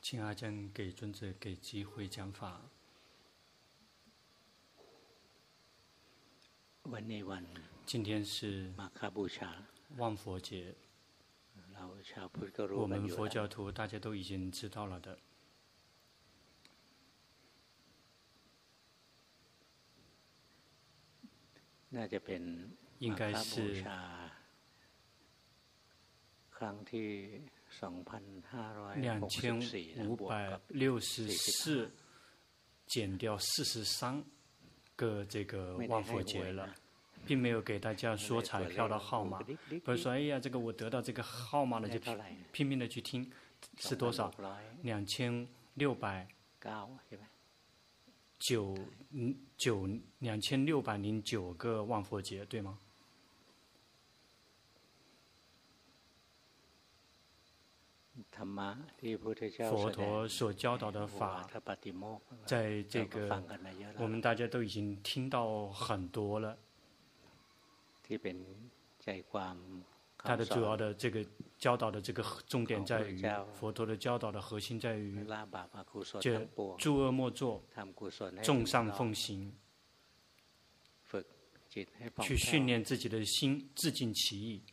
[0.00, 2.60] 请阿江给尊者给机会讲法。
[7.86, 8.72] 今天是
[9.96, 10.74] 万佛节，
[12.74, 15.18] 我们佛教徒大家都已经知道了的，
[22.98, 23.84] 应该是
[28.95, 29.59] 两千
[30.07, 31.91] 五百六十四
[32.85, 34.23] 减掉四十三。
[34.97, 36.73] 个这个万佛节了，
[37.23, 39.39] 并没有给大家说彩票的号码，
[39.85, 42.17] 不是说哎呀，这个我得到这个号码了就拼
[42.51, 43.31] 拼命的去听，
[43.77, 44.33] 是多少？
[44.81, 46.27] 两千六百
[48.39, 48.75] 九
[49.55, 52.79] 九两千六百零九个万佛节，对吗？
[59.69, 61.47] 佛陀所教导的法，
[62.45, 63.43] 在这个
[63.97, 66.57] 我们大家都已经听到很多了。
[70.17, 71.23] 他的主要的这个
[71.57, 73.21] 教导的这个重点在于，
[73.53, 75.23] 佛陀的教导的核心在于，
[76.19, 76.39] 就
[76.77, 77.63] 诸恶莫作，
[78.43, 79.53] 众善奉行，
[82.21, 84.63] 去训练自己的心，自尽其意。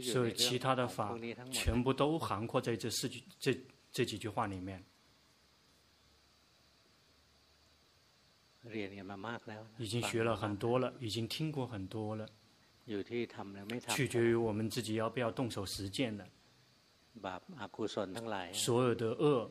[0.00, 1.16] 所以，其他的法
[1.50, 3.56] 全部都涵括在这四句、这
[3.90, 4.84] 这几句话里面。
[9.78, 12.28] 已经学了很多了，已经听过很多了。
[13.88, 16.26] 取决于我们自己要不要动手实践了。
[18.52, 19.50] 所有的恶，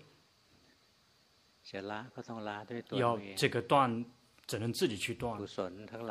[2.97, 4.05] 要这个断。
[4.51, 5.39] 只能自己去断，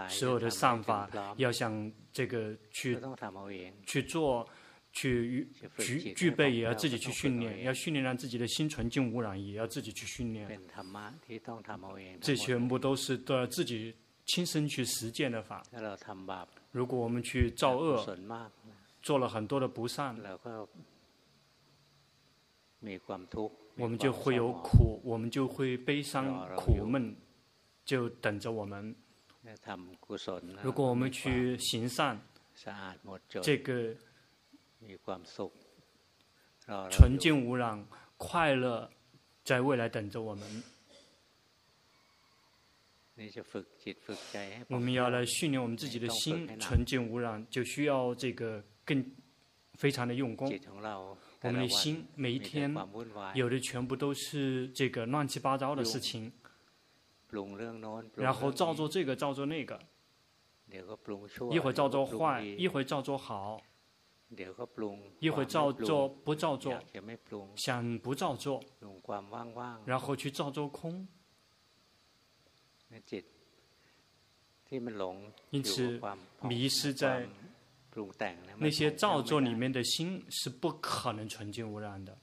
[0.08, 2.98] 所有的善法要想这个去
[3.84, 4.48] 去做，
[4.92, 5.46] 去
[5.76, 10.58] 具具备也要自己去训练，要训练让自己的心纯净无染，也要自己去训练。
[12.22, 15.62] 这全部都是都要自己亲身去实践的法。
[16.72, 18.02] 如果我们去造恶，
[19.02, 20.16] 做了很多的不善，
[23.76, 27.14] 我们就会有苦，我们就会悲伤苦闷。
[27.90, 28.94] 就等着我们。
[30.62, 32.20] 如果我们去行善，
[33.42, 33.96] 这个
[36.88, 37.84] 纯净无染、
[38.16, 38.88] 快乐，
[39.42, 40.62] 在未来等着我们。
[44.68, 49.04] 我们要来训练我们自己的心，纯净无染，就需要这个更
[49.74, 50.48] 非常的用功。
[51.40, 52.72] 我们的心每一天
[53.34, 56.32] 有的全部都是这个乱七八糟的事情。
[58.16, 59.80] 然后照做这个，照做那个，
[61.50, 63.60] 一会儿照做坏，一会儿照做好，
[65.20, 66.72] 一会儿照做不照做，
[67.56, 68.62] 想不照做，
[69.84, 71.06] 然后去照做空。
[75.50, 76.00] 因此，
[76.42, 77.28] 迷失在
[78.58, 82.16] 那些造作里面的心是不可能纯净无染的，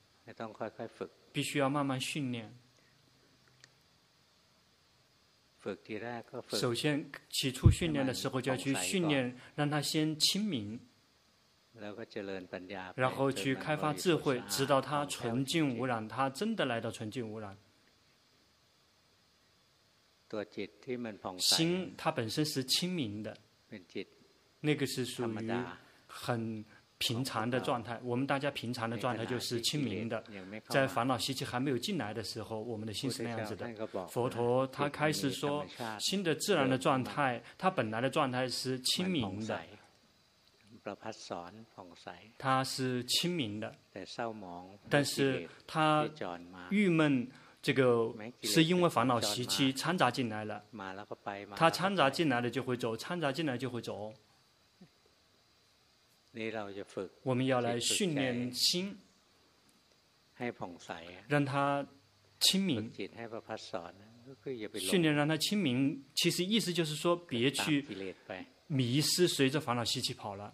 [1.31, 2.53] 必须要慢慢训练。
[6.49, 10.79] 首先，起初训练的时候就要去训练，让他先清明，
[12.95, 17.57] 然后去开发智慧，直到他纯净无染，他真的来到纯净无染。
[21.39, 23.37] 心，它本身是清明的，
[24.59, 25.51] 那个是属于
[26.07, 26.65] 很。
[26.99, 30.23] 平常的状态，我们大家平常的状态就是清明的。
[30.69, 33.67] 在烦恼习气还没有进来的时候，我们的心是那样子的。
[34.07, 35.65] 佛陀他开始说，
[35.99, 39.59] 心的自然的状态，它本来的状态是清明的。
[42.37, 43.75] 它是清明的，
[44.89, 46.09] 但是它
[46.69, 47.29] 郁闷，
[47.61, 48.09] 这个
[48.41, 50.63] 是因为烦恼习气掺杂进来了。
[51.57, 54.13] 它掺杂进来了就会走，掺杂进来就会走。
[57.23, 58.97] 我们要来训练心，
[61.27, 61.87] 让它
[62.39, 62.91] 清明。
[64.79, 67.85] 训练让它清明，其实意思就是说，别去
[68.67, 70.53] 迷失，随着烦恼习气跑了。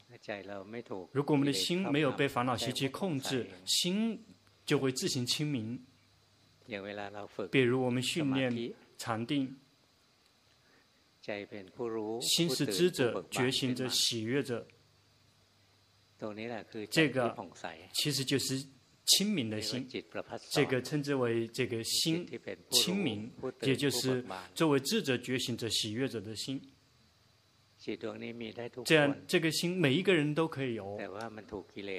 [1.11, 4.23] 如果我们的心没有被烦恼习气控制，心
[4.65, 5.83] 就会自行清明。
[7.51, 9.57] 比如我们训练禅定，
[12.21, 14.65] 心是知者、觉醒者、喜悦者。
[16.89, 17.35] 这个
[17.93, 18.63] 其实就是
[19.05, 19.87] 清明的心，
[20.51, 22.25] 这个称之为这个心
[22.69, 23.31] 清明，
[23.61, 24.23] 也就是
[24.55, 26.61] 作为智者、觉醒者、喜悦者的心。
[28.85, 30.97] 这样这个心每一个人都可以有，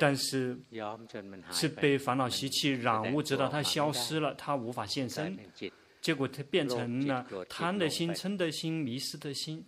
[0.00, 0.58] 但是
[1.50, 5.38] 是被烦恼习气染污，直到它消失了，它无法现身，
[6.00, 9.62] 结果它变成了贪的心、嗔的心、迷失的心。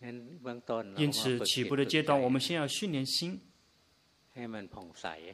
[0.00, 3.40] 因此，起步的阶段，我们先要训练心，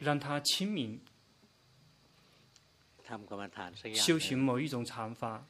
[0.01, 1.01] 让它清明，
[3.93, 5.47] 修行某一种禅法。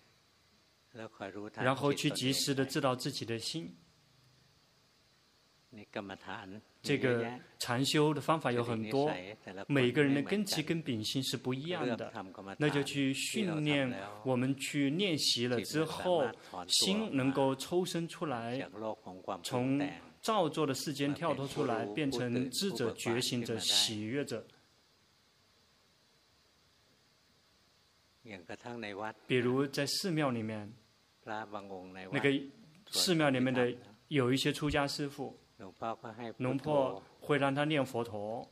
[1.56, 3.76] 然后去及时的知道自己的心。
[6.82, 7.26] 这个
[7.60, 9.12] 禅修的方法有很多，
[9.68, 12.14] 每个人的根基跟秉性是不一样的。
[12.58, 13.94] 那就去训练，
[14.24, 16.26] 我们去练习了之后，
[16.68, 18.70] 心能够抽身出来，
[19.42, 19.82] 从
[20.22, 24.46] 造作的世间跳脱出来，变成智者、觉醒者、喜悦者。
[29.28, 30.74] 比如在寺庙里面。
[31.26, 32.30] 那个
[32.92, 33.74] 寺庙里面的
[34.10, 35.40] 有一些出家师父，
[36.38, 38.48] 龙婆会让他念佛陀。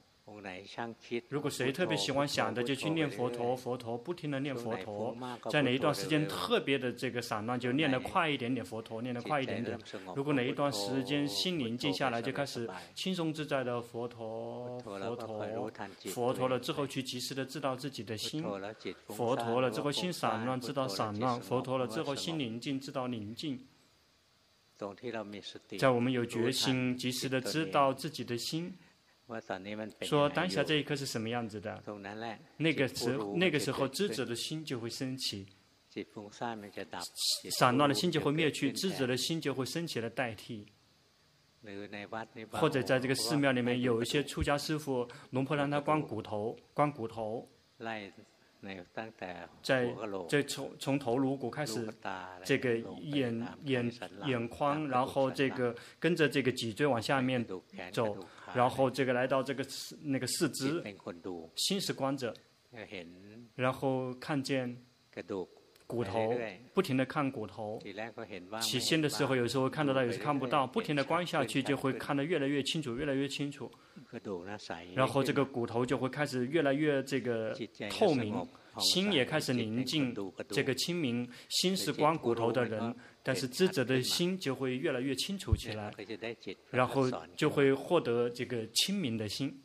[1.28, 5.14] 如果谁特别喜欢想的，就去念佛陀，佛陀不停的念佛陀。
[5.50, 9.78] 在哪一段时间特别的这个散乱，就念得快一点点佛陀，念得快一点点。
[10.16, 15.70] 如果哪一段时间心宁静下来，就开始轻松自在的佛陀，佛陀，
[16.06, 18.42] 佛陀了之后去及时的知道自己的心，
[19.08, 23.60] 佛陀了之后心散乱，知道散乱，佛陀了之后心宁静，知道宁静。
[25.78, 28.74] 在我们有决心，及时的知道自己的心。
[30.02, 31.82] 说当下这一刻是什么样子的？
[32.58, 35.48] 那个时那个时候，知者的心就会升起，
[37.60, 40.68] 散乱的心就会灭去，知者的心就会升起来代替。
[42.52, 47.48] 或者在这个寺庙里面，有一些出家师傅，龙婆让他光骨头，光骨头。
[49.64, 49.92] 在
[50.30, 51.92] 在从从头颅骨开始，
[52.44, 53.92] 这个眼眼
[54.26, 57.44] 眼眶，然后这个跟着这个脊椎往下面
[57.92, 58.16] 走，
[58.54, 59.66] 然后这个来到这个
[60.04, 60.84] 那个四肢，
[61.56, 62.34] 心是观者，
[63.56, 64.78] 然后看见
[65.92, 66.34] 骨头，
[66.74, 67.78] 不停地看骨头。
[68.62, 73.70] 起先的时候，有时候看得到，有时候看不到，不停地观下去，就会看得越来越清楚，越来越清楚。
[74.96, 77.54] 然后这个骨头就会开始越来越这个
[77.90, 78.48] 透明，
[78.80, 80.16] 心也开始宁静，
[80.48, 81.28] 这个清明。
[81.50, 85.94] 心是观骨头的人，但是知者的心就会越来越清楚起来，
[86.70, 87.04] 然后
[87.36, 89.62] 就会获得这个清明的心。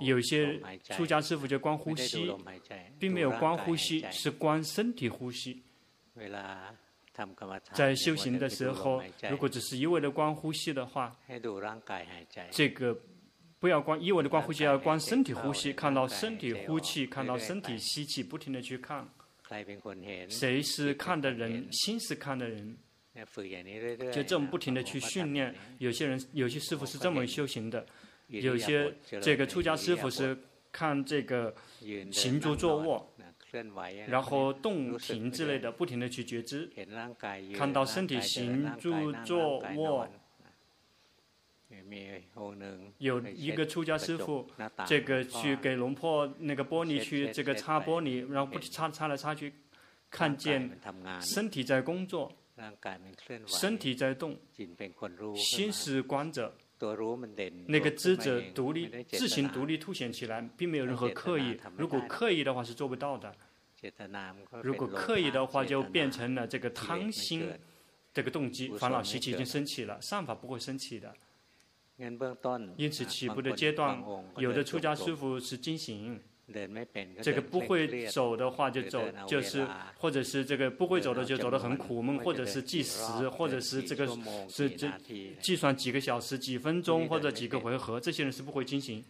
[0.00, 0.60] 有些
[0.90, 2.34] 出家师傅就光呼吸，
[2.98, 5.62] 并没有光呼吸，是光身体呼吸。
[7.74, 11.14] 在修行的时候，如果只是一味的光呼吸的话，
[12.50, 12.98] 这个
[13.58, 19.06] 不要光一味的光呼吸，要光身体呼吸，看到身体呼气，看到身体吸气，不停的去看。
[20.28, 21.70] 谁是看的人？
[21.70, 22.78] 心是看的人。
[24.10, 25.54] 就这么不停的去训练。
[25.76, 27.86] 有些人，有些师傅是这么修行的，
[28.40, 30.36] 有些这个出家师傅是
[30.70, 31.54] 看这个
[32.10, 33.08] 行住坐卧。
[34.06, 36.70] 然后动停之类的，不停的去觉知，
[37.54, 40.08] 看到身体行住坐卧。
[42.96, 44.48] 有一个出家师傅，
[44.86, 49.52] 这个去给龙婆那个玻璃去这个擦玻璃，然后不停擦擦来擦去，
[50.10, 50.80] 看见
[51.20, 52.32] 身体在工作，
[53.46, 54.38] 身体在动，
[55.36, 56.56] 心是观者，
[57.66, 61.58] 那个知者独立自行独立凸显起来，并没有任何刻意。
[61.76, 63.34] 如果刻意的话是做不到的。
[64.62, 67.52] 如果刻意的话，就变成了这个贪心，
[68.14, 71.12] 这个动机，烦恼习气已经升起了，善法不会升起的。
[72.76, 74.00] 因此起步的阶段，
[74.36, 76.20] 有的出家师父是经行，
[77.22, 84.06] 这个不会走的话就走，就是或者是这个不会走的就走得很苦闷，或者是计时，或者是这个
[84.48, 84.88] 是这
[85.40, 89.04] 计算几个小时、几分钟或者几个回合，这些人是不会进行。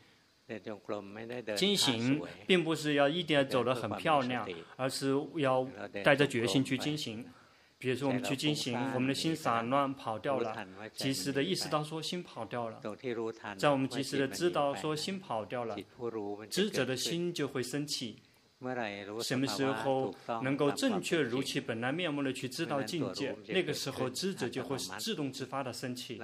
[1.56, 4.46] 进行并不是要一定要走得很漂亮，
[4.76, 5.66] 而是要
[6.04, 7.24] 带着决心去进行。
[7.82, 10.56] 比如说我们去进行，我们的心散乱跑掉了，
[10.94, 12.80] 及时的意识到说心跑掉了，
[13.58, 15.76] 在我们及时的知道说心跑掉了，
[16.48, 18.20] 知者的心就会升起。
[19.20, 26.20] 什么时候能够正确如其本来面目的去知道境界，那个时候知者就会自动自发的升起。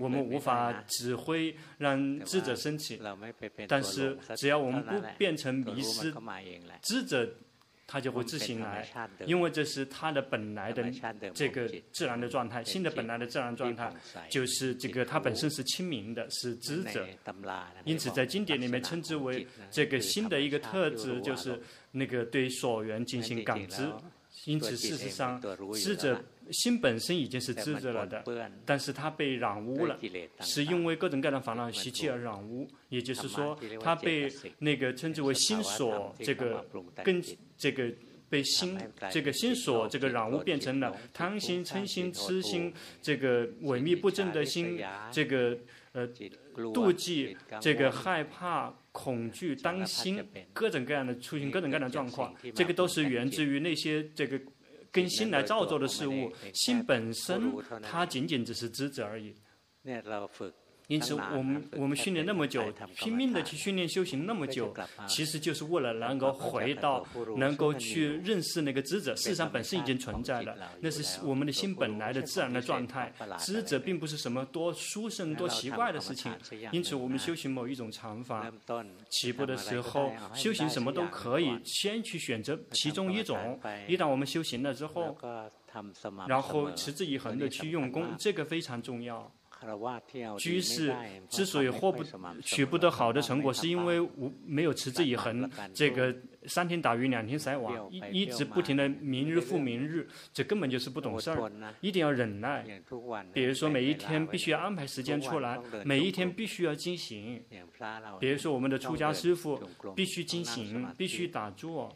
[0.00, 3.02] 我们无法指挥让知者升起，
[3.66, 6.14] 但是只要我们不变成迷失，
[6.80, 7.34] 知者。
[7.90, 8.88] 他就会自行来，
[9.26, 10.88] 因为这是他的本来的
[11.34, 13.92] 这个自然的状态，新的本来的自然状态
[14.28, 17.04] 就是这个，他本身是清明的，是知者。
[17.84, 23.88] 因此，在经典里面称之为这个新的一个特质，就是那个对所缘进行感知。
[24.44, 25.42] 因此，事实上，
[25.74, 28.22] 知者心本身已经是知者了的，
[28.64, 29.98] 但是它被染污了，
[30.40, 32.68] 是因为各种各样的烦恼习气而染污。
[32.88, 36.64] 也就是说，它被那个称之为心所这个
[37.02, 37.20] 跟
[37.60, 37.92] 这个
[38.28, 38.76] 被心
[39.12, 45.56] 这个心所这个染污变成了贪心、嗔心、痴心，这个萎靡不振的心，这个
[45.92, 46.08] 呃
[46.56, 54.40] 妒忌，这个害怕、恐惧、担心，各种各样的出现各种各样的状况，这个都是源自于那些这个。
[54.92, 59.32] 跟心来造作的事物，心本身它仅仅只是知者而已。
[60.90, 62.60] 因此，我们我们训练那么久，
[62.96, 64.74] 拼命的去训练修行那么久，
[65.06, 67.06] 其实就是为了能够回到，
[67.36, 69.14] 能够去认识那个知者。
[69.14, 73.12] 事实上，本身已经存在了，那是我们的心本来的自然的状态。
[73.38, 76.32] 知者并不是什么多殊胜、多奇怪的事情。
[76.72, 78.52] 因此，我们修行某一种禅法，
[79.10, 83.60] 起步的时候，修行什么都可以，先去选择其中一种。
[83.86, 85.16] 一旦我们修行了之后，
[86.26, 89.32] 然后持之以恒的去用功，这个非常重要。
[90.38, 90.94] 居士
[91.28, 92.02] 之所以获不
[92.42, 95.48] 取不得好的成果，是因为无没有持之以恒。
[95.74, 96.14] 这个
[96.46, 101.52] 三天打鱼两天晒网，一一直不停的明日复明日，这根本就是不懂事儿。
[101.80, 102.64] 一定要忍耐。
[103.32, 107.42] 比如说每一天必须要安排时间出来，每一天必须要进行。
[108.18, 109.60] 比如说我们的出家师傅
[109.94, 111.94] 必须进行，必须打坐。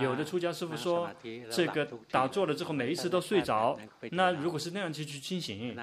[0.00, 1.08] 有的出家师傅说，
[1.50, 3.78] 这个打坐了之后，每一次都睡着。
[4.10, 5.74] 那如果是那样就去清醒，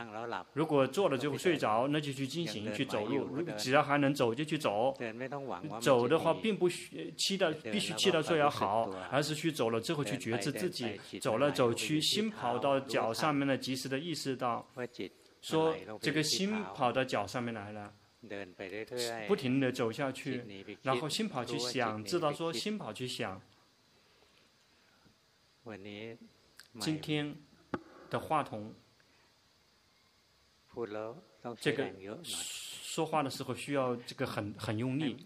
[0.53, 3.41] 如果坐了之后睡着，那就去清醒去走路。
[3.57, 4.95] 只要还能走就去走。
[5.81, 10.99] 走的话，并不需期待必须期待说要好，而是去走了之后去觉知自己。
[11.19, 14.67] 走来走去，心跑到脚上面了，及时的意识到，
[15.41, 17.91] 说这个心跑到脚上面来了。
[19.27, 20.43] 不停的走下去，
[20.83, 23.41] 然后心跑去想，知道说心跑去想。
[26.81, 27.35] 今天
[28.09, 28.73] 的话筒，
[31.59, 35.25] 这个说话的时候需要这个很很用力。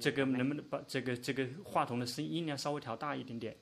[0.00, 3.56] 这个能不能把这个这个话筒的声音量稍微调大一点点？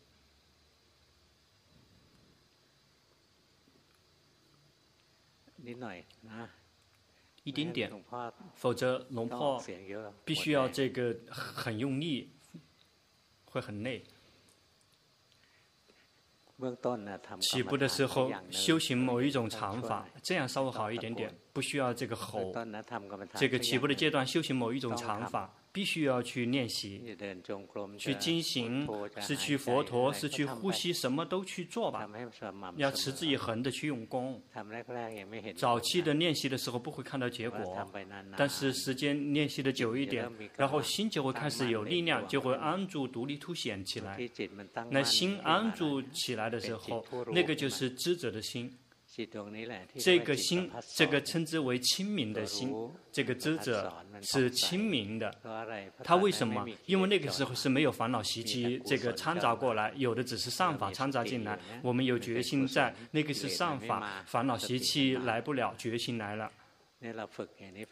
[7.44, 7.90] 一丁点，
[8.54, 9.62] 否则龙婆
[10.24, 12.30] 必须要这个很用力，
[13.46, 14.04] 会很累。
[17.40, 22.52] 起步的时候修行某一种长法，这样稍微好一点点，不需要这个吼。
[23.34, 25.52] 这个起步的阶段修行某一种长法。
[25.72, 27.02] 必须要去练习，
[27.98, 28.86] 去进行，
[29.20, 32.06] 是去佛陀，是去呼吸，什么都去做吧。
[32.76, 34.42] 要持之以恒的去用功。
[35.56, 37.88] 早期的练习的时候不会看到结果，
[38.36, 44.18] 但是时间练习的久一点，然后心就会开始有力量，就会安住独立凸显起来。
[44.90, 48.78] 那心安住起来的时候，那个就是知者的心。
[49.98, 52.72] 这个心，这个称之为清明的心，
[53.12, 55.34] 这个知者是清明的。
[56.04, 56.66] 他为什么？
[56.86, 61.58] 因为那个时候是没有烦恼习气这个掺杂过来，有的只是善法掺杂进来。
[61.82, 66.50] 我们有决心在，那个是善法，烦恼习气来不了，决心来了。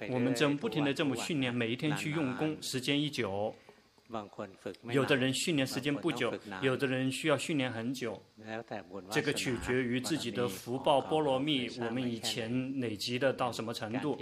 [0.09, 3.55] 我们正不停的这么训练，每一天去用功，时间一久。
[4.91, 8.21] 有的人训练时间不久，有的人需要训练很久。
[9.11, 14.17] 这个取决于自己的福报波罗蜜，我们以前累积的到什么程度？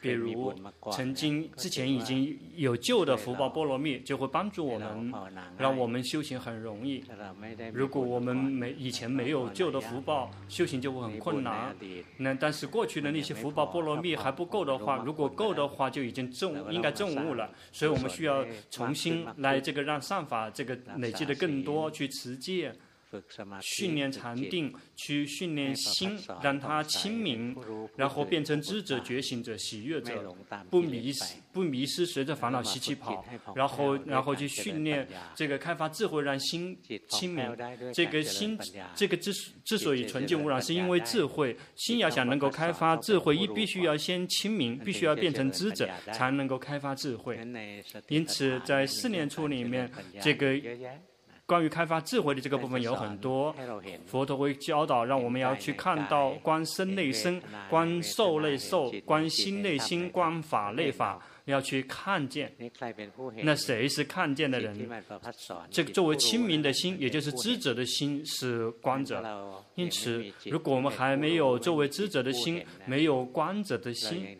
[0.00, 0.52] 比如
[0.92, 5.12] 曾经之前已经有旧的福报波罗蜜，就会帮助我们，
[5.56, 7.04] 让我们修行很容易。
[7.72, 11.74] 如果我们没以前没有旧的福报，修行就会很困难。
[12.18, 17.50] 那但是过去的那些福报波罗蜜还不够的话，如果够的话，就已经证应该证悟了。
[17.70, 19.29] 所以我们需要重新。
[19.38, 22.74] 来，这个让善法这个累积的更多，去持戒，
[23.60, 27.56] 训练禅定，去训练心，让它清明，
[27.96, 30.34] 然后变成知者、觉醒者、喜悦者，
[30.70, 33.24] 不迷失，不迷失，随着烦恼习气跑，
[33.54, 37.56] 然后，然后去训练这个开发智慧，让心清明。
[37.92, 38.58] 这个心，
[38.94, 39.32] 这个之
[39.64, 41.56] 之所以纯净无染，是因为智慧。
[41.74, 47.38] 心要想能够开发智慧，一必须要先清明，必须要变成知者，才能够开发智慧。
[48.08, 49.90] 因此，在四念处里面，
[50.20, 50.54] 这个。
[51.50, 53.52] 关于开发智慧的这个部分有很多，
[54.06, 62.54] 佛陀会教导，让我们要去看到观身内身、观受内受、观心内心、观法内法，要去看见。
[63.42, 64.88] 那谁是看见的人？
[65.72, 69.20] 这个作为清明的心，也就是知者的心是观者。
[69.80, 74.36] 因此，如果我们还没有作为知者的心，没有观者的心，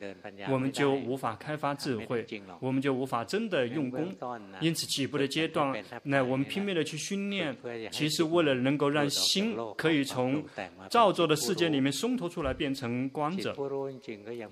[0.50, 2.26] 我们就无法开发智慧，
[2.61, 4.14] 我们就无法真的用功。
[4.61, 7.56] 因此，起步的阶段，那我们拼命的去训练，
[7.90, 10.44] 其实为了能够让心可以从
[10.90, 13.56] 造作的世界里面松脱出来，变成观者。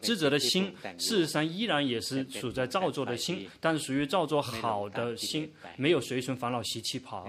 [0.00, 7.28] 知者的心，事实上依然也是处在造作的心，但是属于造作好的心，没有随顺烦恼习气跑。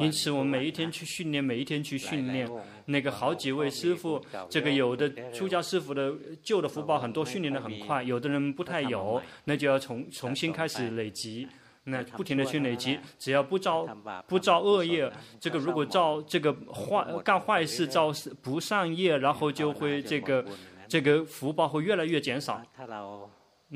[0.00, 2.50] 因此，我们每一天去训练，每一天去训练。
[2.86, 6.12] 那个好几位师傅，这个有的出家师傅的
[6.42, 11.48] 旧的福报很多，训练的很快；有的人不太有，那就要重重新开始累积。
[11.86, 13.86] 那不停的去累积，只要不造
[14.26, 18.10] 不造恶业，这个如果造这个坏干坏事造
[18.40, 20.42] 不善业，然后就会这个
[20.88, 22.62] 这个福报会越来越减少。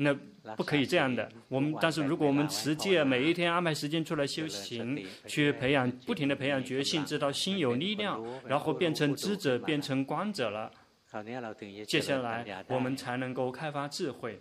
[0.01, 0.15] 那
[0.55, 1.29] 不可以这样的。
[1.49, 10.71] 我们但是如果我们持戒，每一天安排时间出来修行，去培养不停的培养觉性，直到心有力量，然后变成知者，变成观者了。
[11.85, 14.39] 接下来我们才能够开发智慧。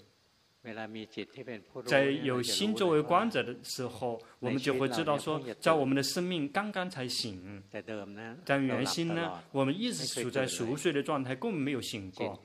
[1.87, 7.63] 在有心作为观者的时候，我们就会知道说，在我们的生命刚刚才醒。
[8.45, 12.45] 但原心呢，我们一直处在熟睡的状态，根本没有醒过。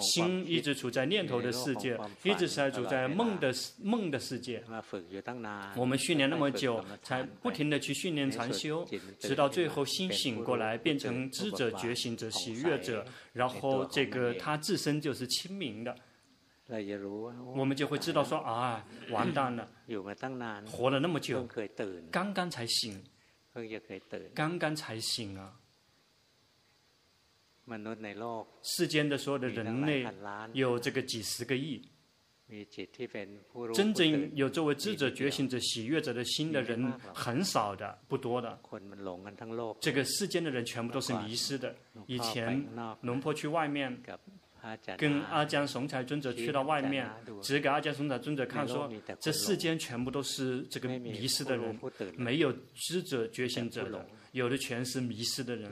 [0.00, 4.62] 心一直处在念头的世界，一直在处在梦的梦的世界。
[5.76, 8.84] 我们训练那么久，才不停的去训练禅修，
[9.18, 15.94] 直到最后心醒过来，变成知者、觉醒者、喜悦者，然后这个他自身就是清明的。
[17.54, 19.66] 我们就会知道说啊，完蛋了，
[20.66, 21.48] 活了那么久，
[22.10, 23.02] 刚刚才醒，
[24.34, 25.54] 刚刚才醒啊！
[28.62, 30.06] 世间的所有的人类
[30.52, 31.82] 有这个几十个亿，
[33.74, 38.58] 真正有作为智者、觉醒者、喜悦者的心的人很少的，不多的。
[39.80, 41.74] 这个世间的人全部都是迷失的。
[42.06, 42.66] 以前
[43.02, 44.02] 龙坡去外面。
[44.96, 47.08] 跟阿江雄才尊者去到外面，
[47.42, 51.78] 只给阿江雄才尊者看说，这世间全部都是这个迷失的人，
[52.16, 55.70] 没有知者觉醒者的，有的全是迷失的人，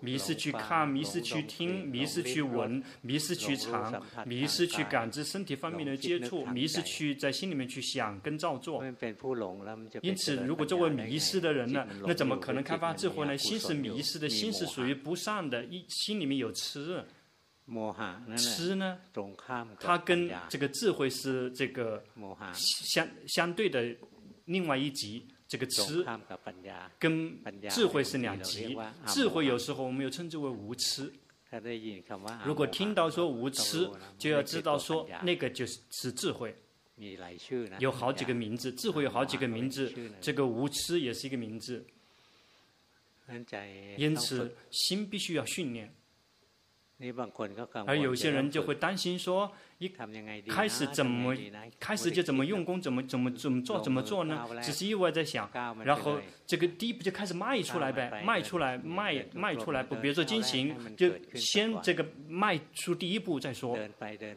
[0.00, 8.84] 迷失去看，迷失去听，迷失去闻，迷失去尝，迷失去感知身体方面的接触，迷失去在心里面去想跟造作。
[10.02, 13.36] 因此，如果作为迷失的人呢，那怎么可能开发智慧呢？
[13.38, 17.04] 心是迷失的，心是属于不善的，一心里面有痴。
[18.36, 18.98] 痴呢，
[19.78, 22.02] 它跟这个智慧是这个
[22.54, 23.96] 相相对的
[24.44, 25.26] 另外一级。
[25.48, 26.06] 这个痴
[26.96, 27.36] 跟
[27.70, 28.78] 智慧是两级。
[29.08, 31.12] 智慧有时候我们又称之为无痴。
[32.44, 36.54] 如果听到说无痴，就要知道说那个就是是智慧。
[37.80, 41.84] 有好几个名字，智慧有好几个名字，这个无痴也是一个名字。
[43.96, 45.92] 因此，心必须要训练。
[47.86, 49.88] 而有些人就会担心说，一
[50.48, 51.34] 开始怎么
[51.78, 54.46] 开始就怎么用功，怎么怎么怎么做怎么做呢？
[54.62, 55.50] 只是意外在想，
[55.84, 63.78] 然后这个第一步就开始迈出来呗，迈出来，迈迈出来，不，别说进行，就先这个迈出第一步再说，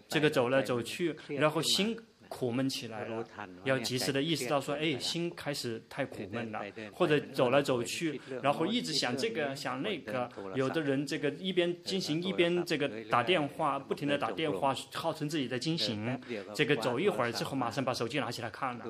[0.08, 1.97] 这个走来走去，然后心。
[2.34, 3.24] 苦闷起来了，
[3.63, 6.60] 要及时的意识到说，哎，心开始太苦闷了，
[6.91, 10.28] 或者走来走去，然后一直想这个想那个。
[10.56, 16.19] 有的人这个一边进行一边这个打电话，不停的打电话，号称自己在进行。
[16.56, 18.86] 这个走一会儿之后，马上把手机拿起来看了，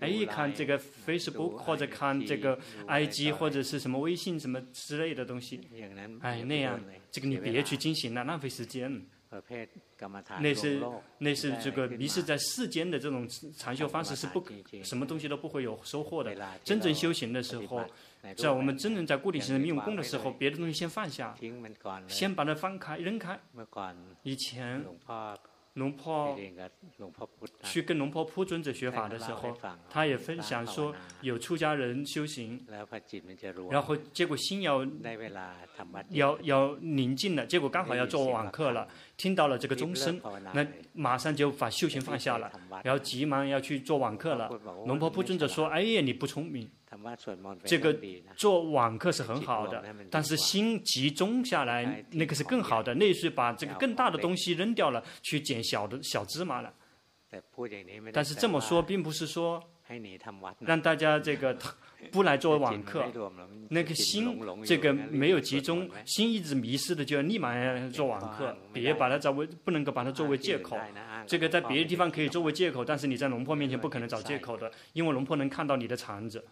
[0.00, 0.76] 哎，看这个
[1.06, 5.60] Facebook 或者看这个 IG 或者是什么微信什么之类的东西，
[6.20, 9.00] 哎，那样这个你别去进行了，浪费时间。
[10.40, 10.82] 那是
[11.18, 14.44] 那是这个迷失在世间的这种禅修方式是不
[14.82, 16.34] 什么东西都不会有收获的。
[16.64, 17.84] 真正修行的时候，
[18.36, 21.34] 在我们真正在固定型的用功的时候，别的东西先放下，
[22.08, 23.38] 先把它放开扔开。
[24.22, 24.84] 以前。
[25.74, 26.36] 龙婆
[27.62, 29.56] 去跟龙婆铺尊者学法的时候，
[29.88, 32.60] 他也分享说，有出家人修行，
[33.70, 34.84] 然后结果心要
[36.10, 38.88] 要要宁静了，结果刚好要做网课了，
[39.20, 40.18] 听到了这个钟声，
[40.54, 42.50] 那马上就把修行放下了，
[42.82, 44.48] 然后急忙要去做网课了。
[44.86, 46.66] 龙婆不尊者说：“哎呀，你不聪明。”
[47.66, 47.94] 这个
[48.34, 52.94] 做网课是很好的，但是心集中下来，那个是更好的。
[52.94, 56.72] 那是把这个更大的东西扔掉了，去捡小的小芝麻了。
[58.10, 59.62] 但是这么说，并不是说
[60.60, 61.56] 让大家这个
[62.10, 63.04] 不来做网课，
[63.68, 67.52] 那个心这个没有集中，心一直迷失的，就要立马
[67.88, 70.78] 做网课，别把它作为不能够把它作为借口。
[71.26, 76.44] 这个在别的地方可以作为借口，但是你在龙婆面前不可能找借口的，因为龙婆能看到你的肠子。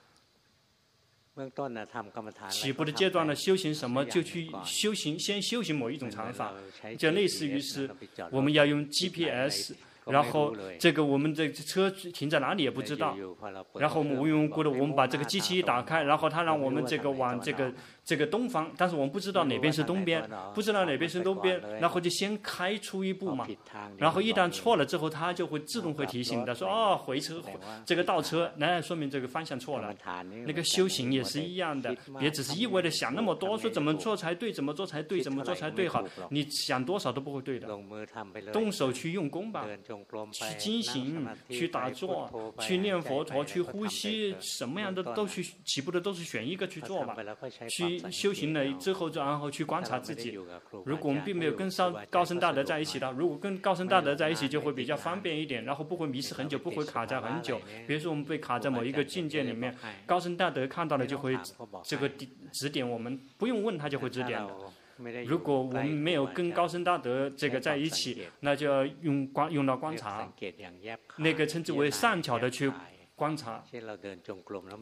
[2.51, 6.53] 起步的阶段呢，修行什么就去修行，先修行某一种禅法，
[6.98, 7.88] 就类似于是
[8.31, 9.74] 我们要用 GPS。
[10.11, 13.16] 然后这个我们这车停在哪里也不知道，
[13.75, 17.73] 然后我们无缘无故的我们把这个机器一打开，然后他让我们这个往这个
[18.09, 23.47] 这个东方，但是我们不知道哪边是东边，不知道哪边是东边，然后就先开出一步嘛，
[23.99, 27.42] 然后一旦错了之后，它就会自动会提醒的说哦，回车，
[27.85, 29.94] 这个倒车，那说明这个方向错了。
[30.47, 37.68] 那个修行也是一样的，别只是一味的想那么多，说怎么做才对，怎么做才对，怎么做才对好，你想多少都不会对的，
[38.55, 39.66] 动手去用功吧。
[40.33, 47.14] 去精行，去打坐，去念佛陀，去呼吸，什么样的都去，起步的都是选一个去做吧。
[47.68, 50.39] 去修行了之后，然后去观察自己。
[50.85, 57.61] 如果我们并没有跟上高僧大德在一起的，如果跟高僧大德在一起，就会比较方便一点，然后不会迷失很久，不会卡在很久。
[57.87, 59.75] 比如说我们被卡在某一个境界里面，
[60.07, 61.39] 高僧大德看到了就会
[61.85, 62.09] 这个
[62.53, 64.55] 指点我们，不用问他就会指点的。
[65.27, 70.29] 如果我们没有跟高僧大德这个在一起，那就要用观用到观察，
[71.19, 72.69] 那个称之为善巧的去
[73.18, 73.62] 观察。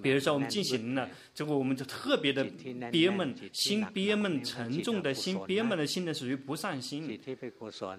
[0.02, 2.44] 比如说我们进行了，这个我们就特别的
[2.92, 7.18] 憋闷，心憋闷，沉重的心憋闷的心呢，属于不上心。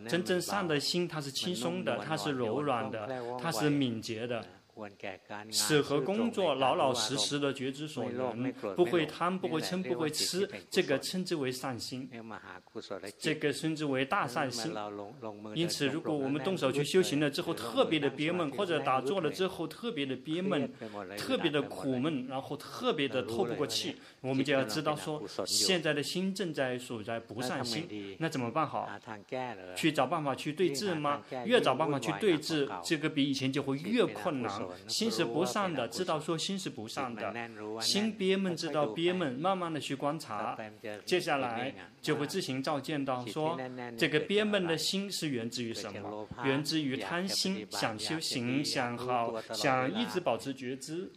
[0.07, 3.09] 真正善的心，它是轻松的，它是柔软的，
[3.41, 4.45] 它是敏捷的。
[5.51, 12.09] 适合工作，老老实实的觉知所能，不会贪，不会嗔，不会痴，这个称之为善心，
[13.17, 14.73] 这个称之为大善心。
[15.55, 20.71] 因此，如果我们动手去修行了之后，特别的憋闷，或者打坐了之后特别的憋闷，
[21.17, 28.89] 特别的苦闷，然后特别的透不过气，我们就要知道说，现在的心正在处在不善心，那怎么办好？
[29.75, 31.23] 去找办法去对治吗？
[31.45, 34.66] 越找办法去对治，这个比以前就会越困难。
[34.87, 37.33] 心是不善的，知道说心是不善的，
[37.81, 40.57] 心憋闷，知道憋闷，慢慢的去观察，
[41.05, 43.57] 接下来就会自行照见到说，
[43.97, 46.27] 这个憋闷的心是源自于什么？
[46.43, 51.11] 源自于贪心，想修行，想好，想一直保持觉知。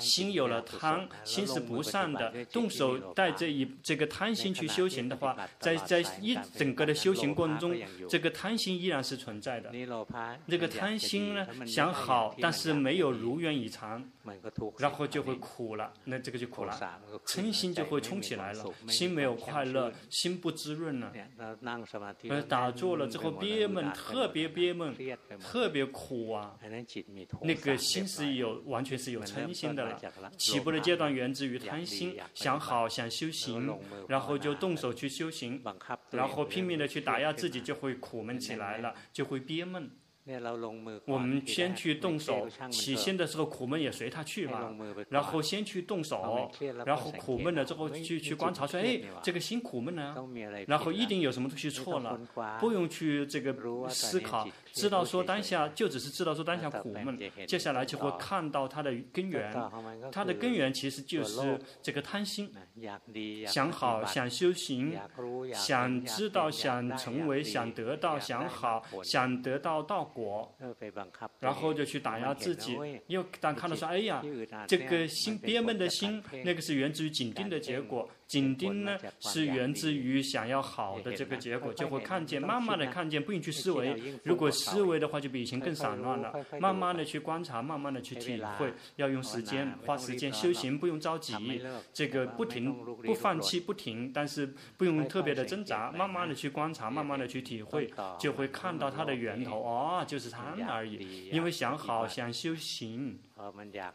[0.00, 2.44] 心有了贪，心是不善的。
[2.46, 7.76] 动手带这一这个贪心去修行的话，在在一整个的修行过程中，
[8.08, 9.70] 这个贪心依然是存在的。
[10.48, 14.04] 这个贪心呢，想好，但是没有如愿以偿，
[14.78, 15.92] 然后就会苦了。
[16.04, 16.76] 那这个就苦了，
[17.24, 21.12] 嗔心就会冲起来了，心没有快乐，心不滋润了。
[22.28, 24.92] 而打坐了之后憋闷，特别憋闷，
[25.38, 26.58] 特别苦啊。
[27.42, 28.95] 那个心是有完全。
[28.98, 30.00] 是有嗔心的了，
[30.36, 33.78] 起步的阶段源自于贪心，想好想修行，
[34.08, 35.62] 然后就动手去修行，
[36.10, 39.90] 然后拼命的去打压自己，就会苦闷起来了，就会憋闷。
[41.04, 44.74] 我们先去动手，起心的时候苦闷也随他去嘛，
[45.08, 46.50] 然后先去动手，
[46.84, 50.16] 然后苦闷了之后去去观察说，哎，这个心苦闷呢，
[50.66, 52.18] 然后一定有什么东西错了，
[52.58, 53.54] 不用去这个
[53.88, 59.52] 思考，知道说当下就只是知道说当下苦闷，接下来就会看到它的根源，
[60.10, 62.50] 它的根源其实就是这个贪心，
[63.46, 64.98] 想好想修行，
[65.52, 70.06] 想知道想成为想得到想好想得到道。
[70.06, 70.56] 果，
[71.40, 74.22] 然后就去打压自己，因为当看到说，哎呀，
[74.66, 78.08] 这个心憋闷的心，那个是源自于紧盯的结果。
[78.26, 84.18] 紧盯呢，是源自于想要好的这个结果，就会看见，慢慢的看见，不用去思维。
[84.24, 86.34] 如果思维的话，就比以前更散乱了。
[86.60, 91.62] 慢慢的去观察，慢慢的去体会，要用时间，花时间修行，不用着急。
[91.92, 99.62] 这个不停，不放弃，不停，但是不用特别的挣扎，慢慢的去观察，慢慢的去体会，就会看到它的源头。
[99.62, 101.28] 哦，就是贪而已。
[101.30, 103.20] 因为想好，想修行。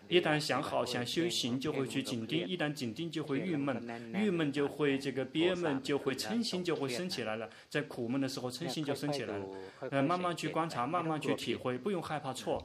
[0.07, 3.75] 一旦想好想修行，就会去紧盯；一旦紧盯，就会郁闷；
[4.21, 7.49] 郁闷就会这个憋闷，就会嗔心就会升起来了。
[7.69, 9.45] 在苦闷的时候，嗔心就升起来了。
[9.89, 12.63] 呃，慢慢去观察，慢慢去体会，不用害怕错，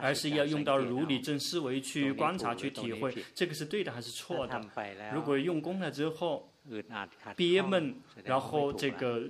[0.00, 4.60] 而是要用到如理正思维去观察、去体会，这个是对的还是错的。
[5.14, 6.52] 如果用功了之后，
[7.36, 9.28] 憋闷，然后这个。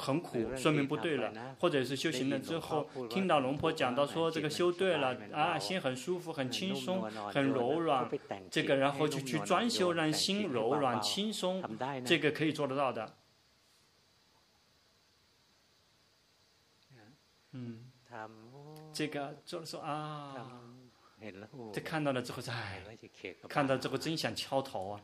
[0.00, 8.08] 很苦，说明不对了，或者是修行了之后，听到龙婆讲到说这个修对了啊，心很舒服，很轻松，很柔软，
[8.50, 11.62] 这个然后就去专修，让心柔软轻松，
[12.04, 13.16] 这个可以做得到的。
[17.52, 17.86] 嗯。
[18.92, 20.34] 这个做的时候啊，
[21.72, 22.82] 这看到了之后，哎，
[23.48, 25.00] 看到之后真想敲头啊。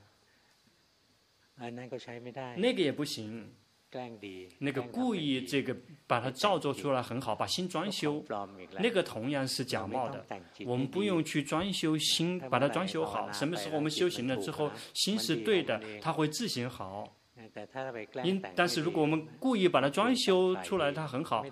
[1.56, 3.54] 那个也不行。
[4.58, 5.74] 那个故意这个
[6.06, 8.22] 把它造作出来很好，把心装修，
[8.78, 10.24] 那个同样是假冒的。
[10.66, 13.30] 我们不用去装修心，把它装修好。
[13.32, 17.16] 什么时候我们修行了之后，心是对的，它会自行好。
[18.24, 21.44] 因但是如果我们故意把它装修出来，它很好，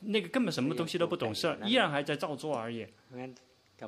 [0.00, 2.86] 那个根本什么东西都不懂事，依然还在造作而已。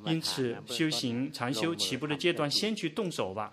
[0.06, 3.52] 因此，修行禅修起步的阶段，先去动手吧。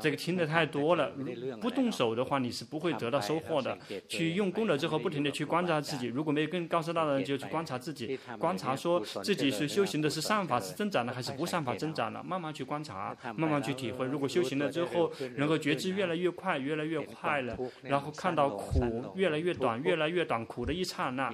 [0.00, 1.12] 这个听得太多了，
[1.60, 3.76] 不动手的话，你是不会得到收获的。
[4.08, 6.06] 去用功了之后，不停地去观察自己。
[6.06, 14.06] 如果没有更高深大的人，就去观察自己，观察说自己是修行的是善法是增长的，还是不善法增长的，慢慢去观察，慢慢去体会。
[14.06, 21.32] 如果修行了之后，能够觉知越来越快，越来越快了，然后看到苦越来越短，越来越短，苦的一刹那，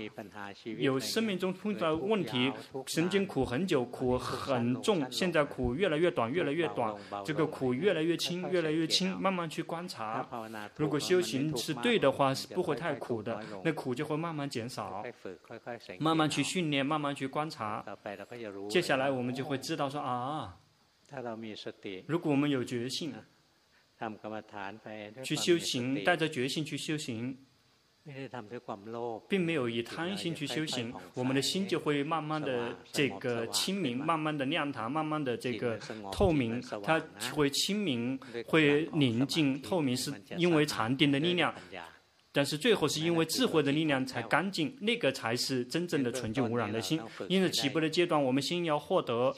[0.78, 2.52] 有生命中碰到问题，
[2.86, 4.21] 曾经苦很久，苦。
[4.22, 10.26] 很重，现在苦越来越短，越来越短，这个苦越来越轻，越来越轻，慢慢去观察。
[10.76, 15.04] 如果修行是对的话，是不会太苦的，那苦就会慢慢减少。
[15.98, 17.84] 慢慢去训练，慢慢去观察。
[18.70, 20.56] 接下来我们就会知道说啊，
[22.06, 23.12] 如果我们有决心，
[25.22, 27.38] 去修行，带着决心去修行。
[29.28, 35.78] 并没有以贪心去修行，我们的心就会慢慢的这个清明，慢慢的亮堂，慢慢的这个
[36.10, 37.00] 透明，它
[37.32, 41.54] 会清明，会宁静透明，是因为禅定的力量。
[42.32, 46.98] 但是最后是因为智慧的力量才干净，那个才是真正的纯净无染的心。
[47.28, 49.34] 因此起步的阶段，我们先要获得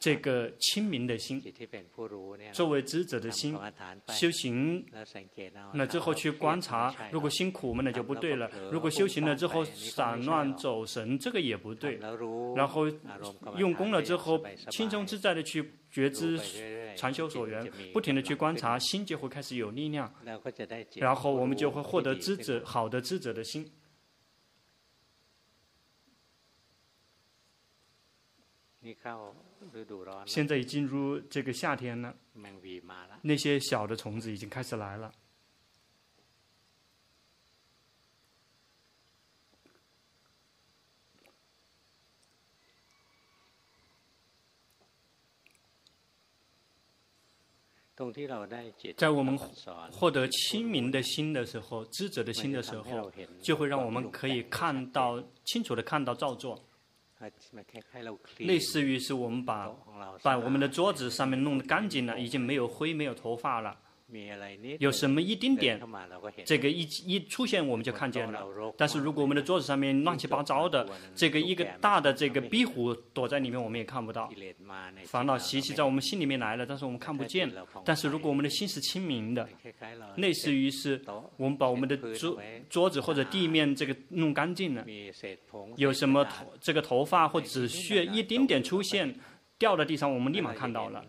[0.00, 1.40] 这个清明的心，
[2.52, 3.56] 作为知者的心，
[4.08, 4.84] 修行，
[5.72, 12.00] 那之后去观察，如果心苦我们那就不对了；如果修行了之后散乱走神，这个也不对。
[12.56, 12.86] 然后
[13.56, 15.72] 用功了之后，轻松自在的去。
[15.90, 16.38] 觉知
[16.96, 20.12] 禅修所缘，不停的去观察，心就会开始有力量，
[20.96, 23.70] 然后我们就会获得知者好的知者的心。
[30.24, 32.14] 现在已进入这个夏天了，
[33.22, 35.12] 那些小的虫子已经开始来了。
[48.96, 49.36] 在我们
[49.90, 53.10] 获得清明的心的时候，知者的心的时候，
[53.42, 56.62] 就会让我们可以看到清楚的看到造作，
[58.38, 59.68] 类似于是我们把
[60.22, 63.76] 把我们的桌子上面弄得干净了，已经没有灰没有头发了。
[64.78, 65.78] 有什么一丁点，
[66.44, 68.42] 这个一一出现我们就看见了。
[68.76, 74.30] 但是如果我们的桌子上面乱七八糟的，这个一个大的这个壁虎躲在里面，我们也看不到。
[75.04, 77.52] 烦恼习气在我们心里面来了，但是我们看不见。
[77.84, 79.46] 但是如果我们的心是清明的，
[80.16, 81.00] 类似于是
[81.36, 82.40] 我们把我们的桌
[82.70, 84.84] 桌子或者地面这个弄干净了，
[85.76, 89.14] 有什么头这个头发或者血一丁点出现。
[89.58, 91.04] 掉在地上，我们立马看到了，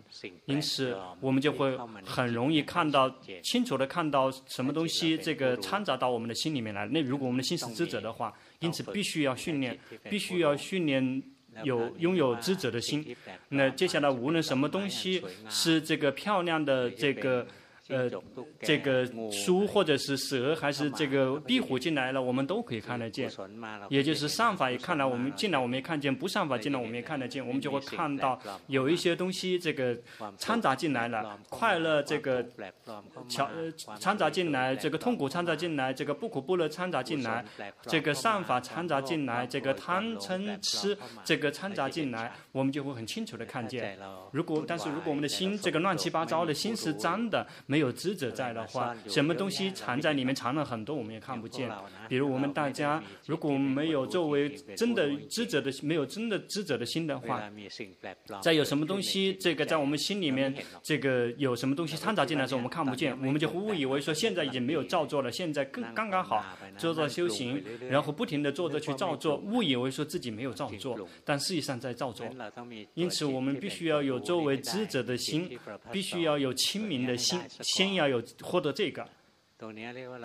[0.46, 3.08] 因此我们就会很容易看到，
[3.42, 6.86] 清楚的看到什么东西这个掺杂到我们的心里面来。
[6.88, 11.22] 那如果我们的心是知者的话，因此必须要训练，必须要训练
[11.62, 13.16] 有拥有知者的心。
[13.50, 17.46] 那接下来无论什么东西是这个漂亮的这个。
[17.90, 18.10] 呃，
[18.60, 23.28] 这个书或者是蛇还是这个壁虎进来了，我们都可以看得见。
[23.88, 27.44] 也就是上法也看来，我们进来我们也看见；不上法进来我们也看得见。
[27.44, 29.98] 我们就会看到有一些东西这个
[30.38, 32.46] 掺杂进来了，快乐这个
[33.28, 33.50] 巧
[33.98, 37.44] 掺杂进来，这个痛苦掺杂进来，这个不苦不乐掺杂进来，
[37.82, 43.98] 这个上法掺杂进来，这个贪嗔痴这个掺杂进来，我们就会很清楚的看见。
[44.30, 47.79] 如果但是如果我们的心这个乱七八糟的心是脏的，没。
[47.80, 51.70] 没有知者在的话，什么东西藏在里面，藏了很多，我们也看不见。
[52.10, 57.42] 比如我们大家，如果没有作为真的知者的，没有真的知者的心的话，
[58.42, 66.44] 在有什么东西，这个在我们心里面，这个有什么东西掺杂进来的时候，我们看不见，我们就误以为说现在已经没有造作了，现在更刚刚好
[66.76, 72.26] 做做修行，然后不停的做着去造作，误以为说自己没有造作，但事实上在造作。
[72.92, 75.58] 因此，我们必须要有作为知者的心，
[75.90, 77.40] 必须要有清明的心。
[77.74, 79.08] 先要有获得这个，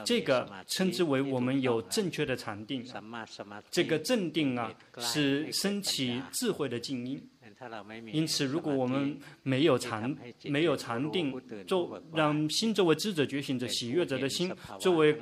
[0.06, 2.86] 这个称之为我们有正确的禅定。
[3.70, 7.30] 这个正定啊，是升起智慧的静音。
[8.12, 11.34] 因此，如果我们没有禅，没有禅定，
[11.66, 15.18] 做让心作为知者觉醒者、喜悦者的心，作为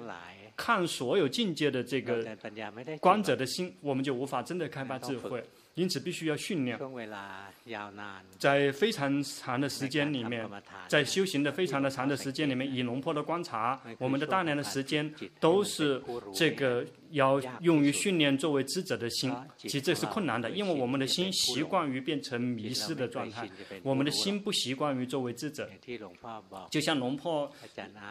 [0.55, 2.23] 看所有境界的这个
[2.99, 5.43] 观者的心，我们就无法真的开发智慧。
[5.75, 6.79] 因此，必须要训练。
[8.37, 10.47] 在非常长的时间里面，
[10.87, 16.01] 在修行的非常的长的时间里面，以龙坡的观察，我们的大量的时间都是
[16.33, 19.35] 这个要用于训练作为知者的心。
[19.57, 23.49] 其实这是困难的，因为我们的心习惯于变成迷失的状态，
[23.81, 25.69] 我们的心不习惯于作为知者。
[26.69, 27.51] 就像龙婆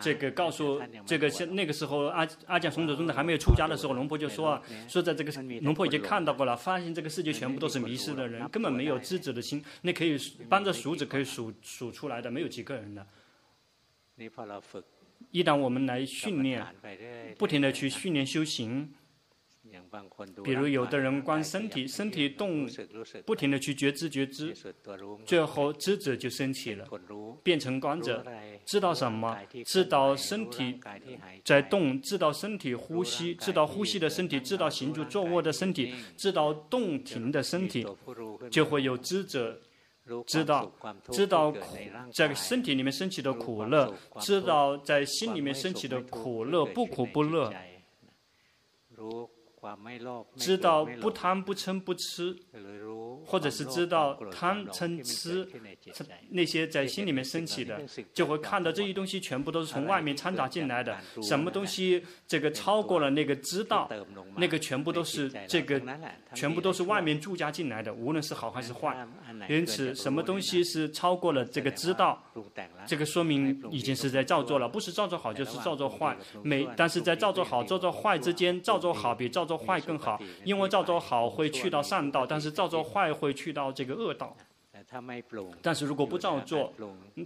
[0.03, 7.62] 这个告诉这个像那个时候阿阿讲松德尊者还没有出家的时候，龙婆就说啊说在这个龙婆已经看到过了，发现这个世界全部。
[7.62, 9.65] 都是迷失的人，根本没有知者的心。
[9.83, 13.07] 那可以扳着数指可以数数出来的，没有几个人的。
[15.33, 16.64] 一旦我们来训练，
[17.37, 18.95] 不停的去训练修行。
[20.45, 22.68] 比如有的人观身体，身体动，
[23.25, 24.55] 不停的去觉知觉知，
[25.25, 26.87] 最后知者就升起了，
[27.42, 28.25] 变成观者，
[28.66, 29.38] 知道什么？
[29.64, 30.79] 知道身体
[31.45, 37.87] 在动，知道身体呼吸，知道呼吸的身体，知道行住坐卧的身体，知道动停的身体，
[38.51, 39.61] 就会有知者
[40.27, 40.72] 知道，
[41.11, 41.77] 知道苦
[42.12, 47.53] 在身体里面升起的苦乐，知道在心里面升起的苦乐，不苦不乐。
[50.37, 52.37] 知道不贪不嗔不吃，
[53.24, 55.48] 或者是知道贪嗔痴
[56.30, 57.80] 那些在心里面升起的，
[58.12, 60.96] 就会看到这些东西全部都是从外面掺杂进来的。
[61.22, 63.88] 什么东西这个超过了那个知道，
[64.37, 65.80] 那个全部都是这个
[66.35, 69.06] 全部都是外面注加进来的，无论是好还是坏。
[69.48, 72.22] 因此，什么东西是超过了这个知道，
[72.87, 76.16] 这个说明已经是在造作了，不是造作好就是造作坏。
[76.42, 84.37] 每但是在造作好、造作坏之间，造作好比造作坏更好，因为造作好会去到善道，但是造作坏会去到这个恶道。
[85.61, 86.72] 但是如果不照做，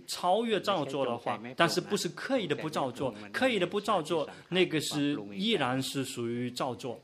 [0.07, 7.01] 超越照做的话，但是不是刻意的不照做，刻意的不照做，那个是依然是属于照做。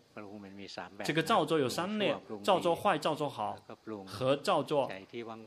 [1.03, 3.57] 这个照做有三类：照做坏、照做好
[4.07, 4.90] 和照做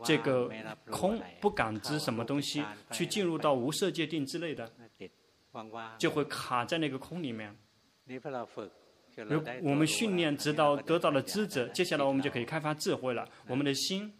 [0.04, 0.50] 这个
[0.90, 4.72] 空，不感知什么东西，去进入到无色界定之类的，
[6.00, 7.56] 就会卡在那个空里面。
[9.24, 13.28] 如我们训练直到得到了知者，接下来我们就可以开发智慧了。
[13.48, 14.12] 我们的心，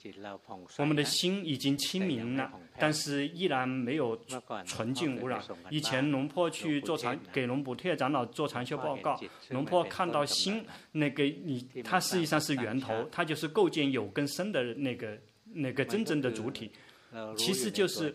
[0.78, 4.18] 我们的心已经清明了，但是依然没有
[4.66, 5.42] 纯净污染。
[5.70, 15.18] 以前龙坡去做禅，给龙补特长老做禅修报告，龙坡看到心那个你，它实际上是源头，它就是构建有根生的那个
[15.54, 16.72] 那个真正的主体。
[17.38, 18.14] 其实就是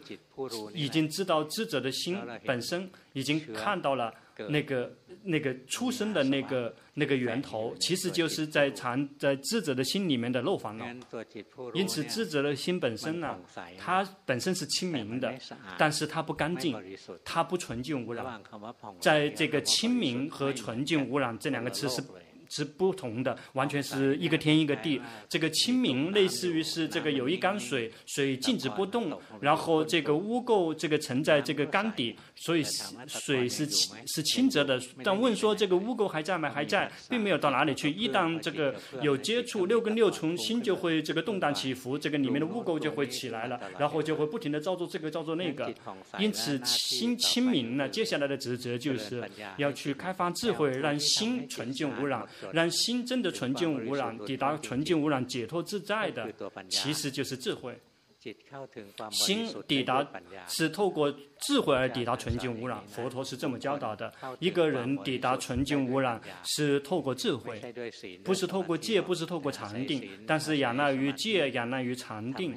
[0.74, 4.12] 已经知道知者的心本身已经看到了
[4.48, 10.86] 那个那个出生的那个那个源头，其实就是在藏在智者的心里面的漏烦恼。
[11.74, 13.38] 因此，智者的心本身呢，
[13.78, 15.32] 它本身是清明的，
[15.76, 16.76] 但是它不干净，
[17.24, 18.42] 它不纯净污染。
[18.98, 22.02] 在这个清明和纯净污染这两个词是。
[22.50, 25.00] 是不同的，完全是一个天一个地。
[25.28, 32.62] 这个清明类似于是这个有一缸水，水静止不动，然后这个污垢这个沉在这个缸底，所以
[33.06, 34.78] 水是清是清澈的。
[35.04, 36.50] 但问说这个污垢还在吗？
[36.50, 37.88] 还在，并没有到哪里去。
[37.88, 45.72] 一旦这个有接触，六根六重心就会这个动荡起伏，这个里面的污垢就会起来了，然后就会不停的造作这个造作那个。
[46.18, 49.22] 因此清清明呢，接下来的职责就是
[49.56, 52.26] 要去开发智慧，让心纯净无染。
[52.52, 56.32] 让心真的纯净无染，抵达纯净无染、解脱自在的，
[56.68, 57.78] 其实就是智慧。
[59.10, 60.06] 心抵达
[60.46, 64.12] 是透过智慧而抵达纯净污染，佛陀是这么教导的。
[64.38, 67.58] 一个人抵达纯净污染是透过智慧，
[68.22, 72.54] 不是透过戒，不是透过禅定，但是仰赖于戒，仰赖于禅定，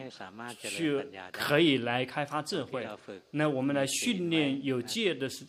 [0.60, 2.86] 去可以来开发智慧。
[3.32, 5.46] 那我们来训练有戒的是，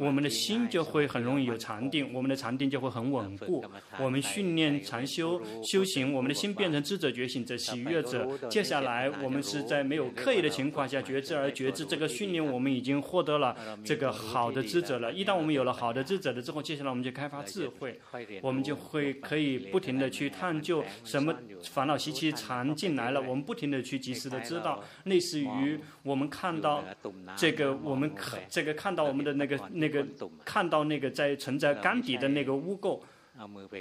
[0.00, 3.64] 我们的心就会很容易有禅定，我们的禅定就会很稳固。
[4.00, 8.26] 我们训练禅修修行，我们的心变成智者觉醒者喜悦者。
[8.48, 9.35] 接下来我们。
[9.42, 15.12] 是在没有刻意的情况下觉知而觉知，这个训练我们已经获得了这个好的知者了。
[15.12, 18.00] 一旦我们有了好的知者了之后，接下来我们就开发智慧，
[18.42, 26.84] 我们就会可以不停的去探究什么烦恼习气藏进来了，我们不停的去及时的知道，类似于我们看到
[27.36, 30.06] 这个我们看这个看到我们的那个那个
[30.44, 33.00] 看到那个在存在缸底的那个污垢，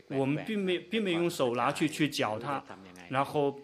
[0.09, 2.63] 我们并没并没用手拿去去搅它，
[3.09, 3.59] 然后。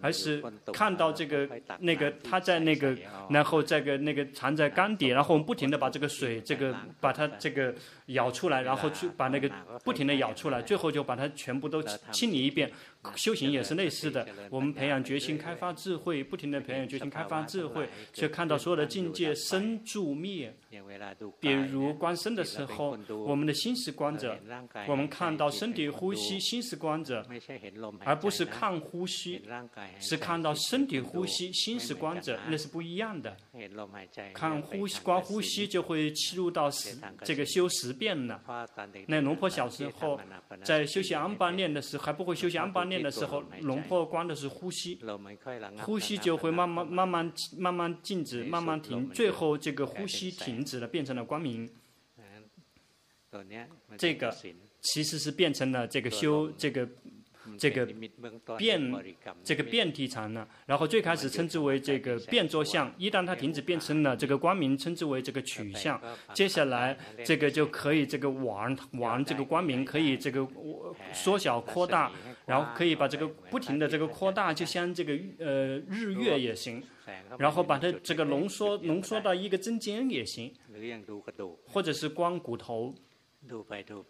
[0.00, 2.96] 而是看到这个那个他在那个，
[3.30, 7.74] 然后这个那个藏在缸底，然后我们不停的把这个水这个把它这个
[8.06, 9.48] 舀出来，然后去把那个
[9.84, 12.70] 不停的舀出来，最后就把它全部都清理一遍，
[13.16, 20.54] 修行也是类似的，我们培养决心，开发智慧，不停地培养决心，开发智慧，去看到所有的境界生住灭。
[21.40, 24.38] 比如观身的时候，我们的心是观者，
[24.86, 27.26] 我们看到身体呼吸，心是观者，
[28.04, 29.42] 而不是看呼吸，
[29.98, 33.36] 是看到身体呼吸，心是观者，那是不一样的。
[34.34, 38.40] 看呼吸，观呼吸就会切入到十这个修十遍了。
[39.06, 40.20] 那龙婆小时候
[40.62, 45.00] 在修习安般念的时候，还不会修习安般念的时候，龙婆观的是呼吸，
[45.78, 51.70] 呼吸就会慢慢慢慢慢慢静止，慢慢停，最后这个呼吸停止了，变成了光明。
[53.96, 54.36] 这个
[54.82, 56.86] 其实是变成了这个修这个。
[57.58, 57.86] 这个
[58.58, 58.78] 变，
[59.42, 66.00] 这个变体禅了，然后最开始称之为这个变作相，一旦它停止变成了这个光明，称之为这个取相。
[66.34, 70.46] 接下来这个就可以这个玩玩这个光明，可以这个
[71.14, 72.12] 缩小扩大，
[72.46, 76.82] 然后可以把这个不停的这个扩大，就像这个呃日月也行，
[77.38, 80.52] 然后把它这个浓缩浓缩到一个针尖也行，
[81.66, 82.94] 或者是光骨头。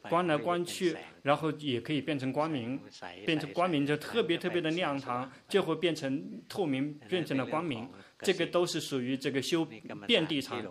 [0.08, 2.78] 观来观去，然后也可以变成光明，
[3.24, 7.88] 变成光明就特别特别的亮堂，就会变成透明，变成了光明。
[8.18, 9.64] 这个都是属于这个修
[10.06, 10.62] 遍地禅。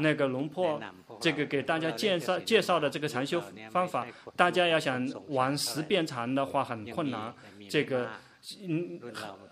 [0.00, 0.80] 那个龙婆，
[1.20, 3.40] 这个给大家介绍介绍的这个禅修
[3.70, 7.34] 方法，大家要想玩十遍禅的话很困难，
[7.68, 8.08] 这个。
[8.62, 9.00] 嗯，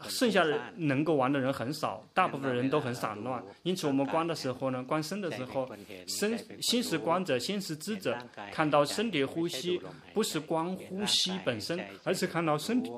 [0.09, 3.42] 剩下的能够玩的人很少，大部分人都很散乱。
[3.62, 5.68] 因此，我们观的时候呢，观身的时候，
[6.07, 8.16] 身先是观者，先是知者，
[8.53, 9.80] 看到身体呼吸，
[10.12, 12.92] 不是光呼吸本身，而是看到身体。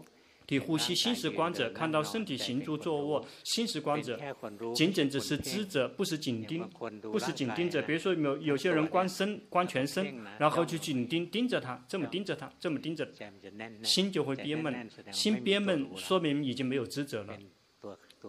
[0.47, 4.17] 体呼吸，心是观者，看到身体行住坐卧，心是观者，
[4.75, 6.63] 仅仅只是知者，不是紧盯，
[7.03, 7.83] 不是紧盯着。
[7.83, 13.09] 比如说有有些人观身，观全身，然后去紧盯盯着他，这么盯着他，这么盯着，
[13.83, 17.37] 心就会憋闷，心憋闷，说明已经没有知者了，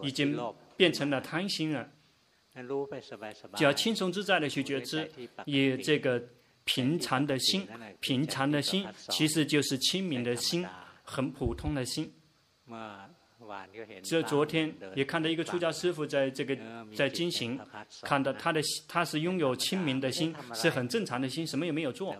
[0.02, 0.36] 已经
[0.76, 1.88] 变成了贪心了。
[3.54, 5.08] 只要轻松自在的去觉知，
[5.44, 6.20] 以这个
[6.64, 7.64] 平常的心，
[8.00, 10.66] 平常的心其实就是清明的心。
[11.10, 12.12] 很普通的心。
[14.02, 16.56] 这昨天也看到一个出家师傅在这个
[16.94, 17.58] 在经行，
[18.02, 22.14] 看到他的他是拥有清明的心，是很正常的心，什么也没有做，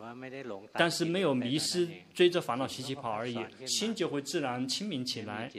[0.72, 5.50] 但是没有迷失，追着烦恼习气跑而已，心就会自然清明起来。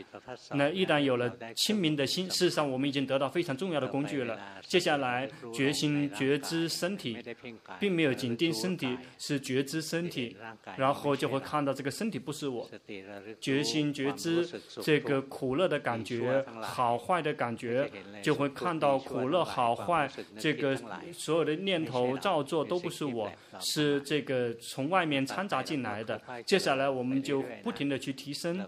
[0.51, 4.39] 那一旦有了清明的心，事实上我们已经得到非常重要的工具了。
[4.61, 7.17] 接下来决心觉知身体，
[7.79, 10.35] 并没有紧盯身体，是觉知身体，
[10.77, 12.69] 然后就会看到这个身体不是我，
[13.39, 14.49] 决心觉知
[14.81, 15.58] 这个苦。
[15.59, 17.91] 乐的感觉，好坏的感觉，
[18.23, 20.75] 就会看到苦乐好坏，这个
[21.11, 23.29] 所有的念头造作都不是我，
[23.59, 26.19] 是这个从外面掺杂进来的。
[26.45, 28.65] 接下来我们就不停的去提升，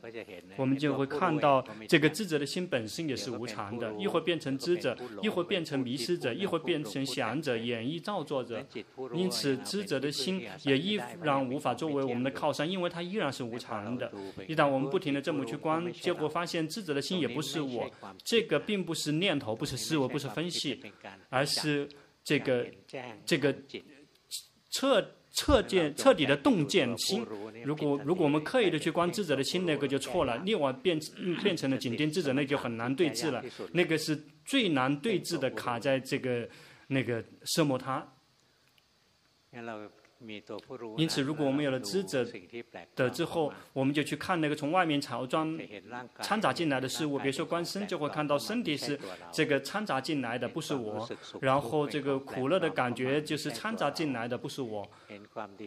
[0.58, 8.62] 我们就会看到这个智者的心本身也是无常的，一会变成知者，一会变成迷失者，一会变成想者、演绎造作者。
[9.14, 14.12] 因此，知者的心也依然无法作为我们的靠山，因为它依然是无常的。
[14.46, 16.81] 一旦我们不停的这么去观，结果发现知。
[16.82, 17.90] 知者的心也不是我，
[18.24, 20.82] 这个并不是念头，不是思维，不是分析，
[21.30, 21.88] 而是
[22.24, 22.66] 这个
[23.26, 23.56] 这个
[24.72, 27.26] 彻彻见彻底的洞见心。
[27.64, 30.38] 如果如果我们刻意的去观智者的心，那个就错了。
[30.40, 31.00] 另外变
[31.44, 33.44] 变成了紧盯智者，那就很难对峙了。
[33.74, 36.50] 那个是最难对峙的，卡在这个
[36.88, 38.12] 那个色摩他。
[40.98, 42.24] 因此，如果我们有了知者
[42.96, 45.60] 的之后，我们就去看那个从外面乔装
[46.20, 47.18] 掺杂进来的事物。
[47.18, 49.00] 比如说观身，就会看到身体是
[49.32, 51.10] 这个掺杂进来的，不是我。
[51.42, 54.88] 然后这个苦乐的感觉就是掺杂进来的，不是我。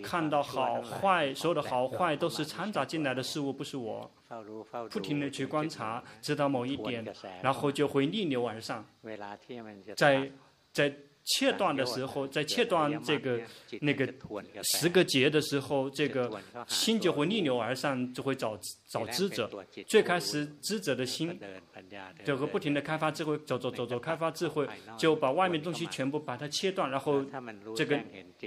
[0.03, 4.09] 看到好坏，所有的好坏都是掺杂进来的事物，不是我。
[4.91, 7.05] 不停的去观察，直到某一点，
[7.43, 8.87] 然后就会逆流而上。
[9.97, 10.31] 在
[10.73, 10.95] 在。
[11.25, 13.41] 切断的时候，在切断这个
[13.81, 14.07] 那个
[14.63, 16.31] 十个结的时候，这个
[16.69, 19.51] 心就会逆流而上，就会找找知者。
[19.87, 21.41] 最开始知者的心，
[22.25, 24.69] 就会不停地开发智慧，走走走走，开发智慧，
[24.99, 27.25] 就把外面东西全部把它切断，然后
[27.75, 27.99] 这个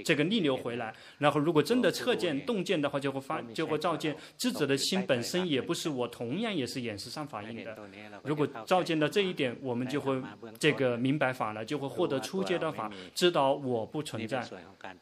[0.04, 0.94] 这个逆流回来。
[1.18, 7.76] 然后如果真的彻见洞见的话，就会发就会照见知者的心本身也不是我，同样也是眼识上法印的。
[8.22, 10.22] 如果照见到这一点，我们就会
[10.60, 12.67] 这个明白法了，就会获得初阶的。
[12.72, 14.46] 法知道我不存在，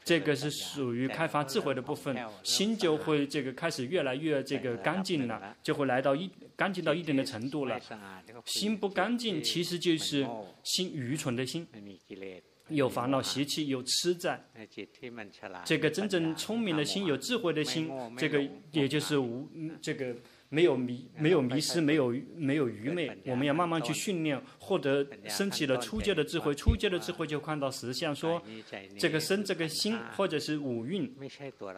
[0.05, 7.81] 这个是属于开发智慧的部分，心就会这个开始越来越这个干净了，就会来到一干净到一定的程度了。
[8.45, 10.27] 心不干净，其实就是
[10.63, 11.67] 心愚蠢的心，
[12.69, 14.45] 有烦恼习气，有痴在。
[15.65, 19.49] 这个真正聪明的心，有智慧的心，这个也就是无
[19.81, 20.15] 这个
[20.49, 23.11] 没有迷，没有迷失，没有没有愚昧。
[23.27, 26.55] 我们要慢慢去训练，获得升起了初阶的智慧。
[26.55, 28.43] 初阶的智慧就看到实相，说
[28.99, 31.15] 这个身、这个心，或者是五蕴，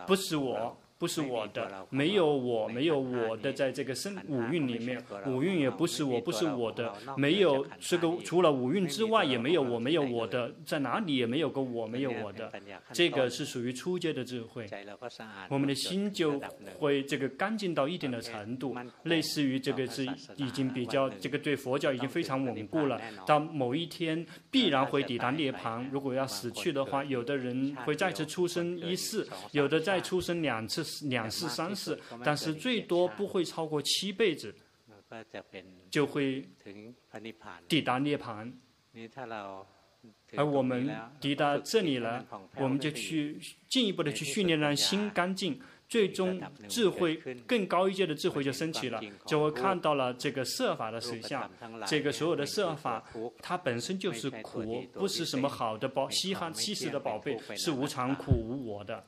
[0.07, 0.81] 不是我。
[0.99, 12.53] 不是我的，没有我，没有我的，在这个生五蕴里面，五蕴也不是我，不是我的，没有这个除了五蕴之外，也没有我，没有我的，在哪里也没有个我，没有我的，
[12.93, 14.69] 这个是属于初阶的智慧。
[15.49, 16.41] 我们的心就
[16.81, 18.75] 会这个干净到一定的程度，
[19.05, 25.89] 类似于这个是已经比较这个对佛教已经非常稳固了，到某一天必然会抵达涅槃。
[25.93, 30.88] 如果要死去的话，有的人会再次出生一世，有的再出生两次。
[31.09, 34.55] 两世三世，但是最多不会超过七辈子，
[35.91, 36.49] 就会
[37.69, 38.53] 抵达涅槃。
[40.37, 42.25] 而我们抵达这里了，
[42.57, 47.17] 我们就去进一步的去训练，让心干净，最终智慧
[47.47, 51.51] 更高一阶的智慧就升起了，就会看到了这个设法的实相。
[51.87, 53.03] 这个所有的设法，
[53.41, 59.05] 它本身就是苦，不是什么好的宝稀罕稀世的宝贝，是无常、苦、无我的。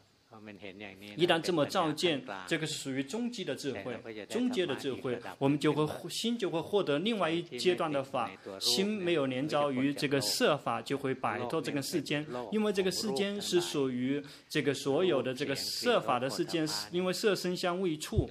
[1.17, 3.97] 一旦这么照见，这个是属于中级的智慧，
[4.29, 8.31] 中阶的智慧，我们就会心就会获得另外一阶段的法。
[8.59, 18.29] 心没有连着于这个色法，就会摆脱这个世间，因为这个世间是属于这个所有的这个色法的世间，因为色声香味触，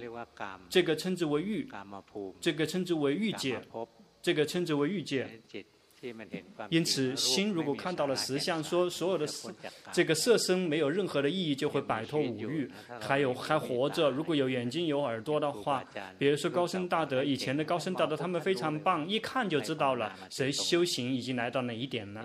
[0.68, 1.68] 这个称之为欲，
[2.40, 3.60] 这个称之为欲界，
[4.22, 5.40] 这个称之为欲界。
[6.70, 9.26] 因此，心如果看到了实相，说所有的
[9.92, 14.10] 这个色身没有任何的意义，就会摆脱五欲，还有还活着。
[14.10, 15.84] 如果有眼睛有耳朵的话，
[16.18, 22.24] 比如说高僧大德，以前的高僧大德他们非常棒，一看就知道了谁修行已经来到哪一点了。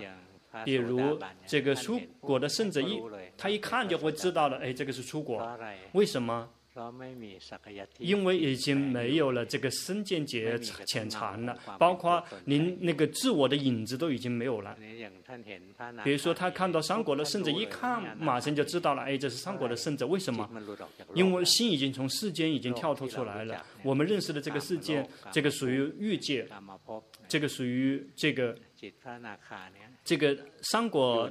[0.64, 2.98] 比如这个出果的圣者一，
[3.36, 5.46] 他一看就会知道了，哎，这个是出果，
[5.92, 6.48] 为什么？
[7.98, 14.76] 因为已经没有了这个身见解浅禅了，包括您那个自我的影子都已经没有了。
[16.04, 20.06] 比如说，他看到三国的圣者，一看马上就知道了，哎，这是三国的圣者。
[20.06, 20.48] 为什么？
[21.14, 23.64] 因为心已经从世间已经跳脱出来了。
[23.82, 26.46] 我们认识的这个世界，这个属于欲界，
[27.28, 28.56] 这个属于这个。
[30.06, 31.28] 这个三果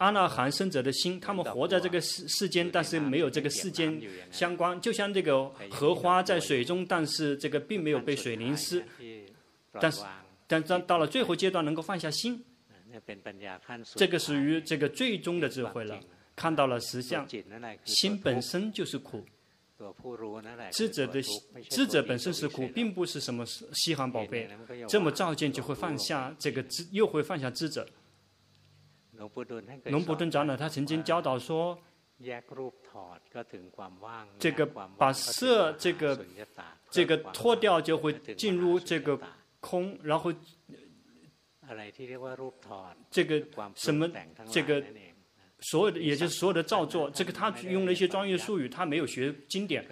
[0.00, 4.02] 阿那含圣者的心，他们活在这个世世间，但是没有这个世间
[4.32, 4.78] 相关。
[4.80, 8.84] 就像这个荷花在水中，但是这个并没有被水淋湿。
[9.80, 10.02] 但是，
[10.48, 12.44] 但到到了最后阶段，能够放下心，
[13.94, 15.98] 这个属于这个最终的智慧了。
[16.34, 17.26] 看到了实相，
[17.84, 19.24] 心本身就是苦。
[20.72, 21.22] 智者的
[21.68, 24.48] 智者本身是苦，并不是什么稀罕宝贝。
[24.88, 27.88] 这么照见就会放下这个智，又会放下智者。
[29.12, 29.28] 龙
[30.04, 31.78] 伯顿长老他曾经教导说，
[34.38, 36.26] 这个把色这个
[36.90, 39.18] 这个脱掉就会进入这个
[39.60, 40.32] 空，然后
[43.10, 43.42] 这个
[43.74, 44.10] 什么
[44.50, 44.82] 这个。
[45.62, 49.86] 所有的，也就是所有的造作，这个他用了一些专业术语，他没有学经典，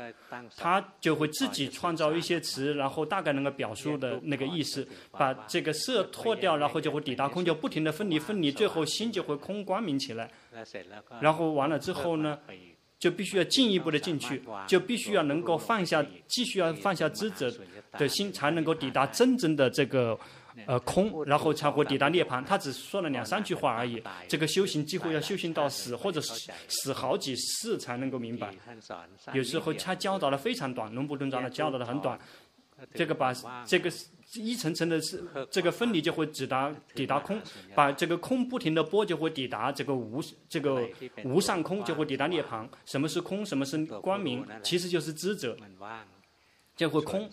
[0.56, 10.30] 他就会自己创造一些词，然后大概能够表述的那个意思，把这个色脱掉，然后就会抵达空，就不停的分离分离，最后心就会空光明起来。
[11.20, 12.38] 然后完了之后呢，
[12.98, 17.52] 就必须要进一步的进去，就必须要能够放下，继续要放下智者
[17.92, 20.18] 的心，才能够抵达真正的这个。
[20.66, 22.44] 呃，空，然后才会抵达涅槃。
[22.44, 24.02] 他只说了两三句话而已。
[24.28, 28.54] 这个修行几乎要修行到死，或者死死好几世才能够明白。
[29.32, 32.18] 有时候他教导的非常短，龙布顿长的教导的很短。
[32.94, 33.30] 这个把
[33.66, 33.92] 这个
[34.36, 37.38] 一层层的是这个分离就会抵达抵达空，
[37.74, 40.88] 把这个空不停的拨就会抵达这个无这个
[41.22, 42.66] 无上空，就会抵达涅槃。
[42.86, 43.44] 什么是空？
[43.44, 44.46] 什么是光明？
[44.62, 45.54] 其实就是知者。
[46.80, 47.28] 就会空。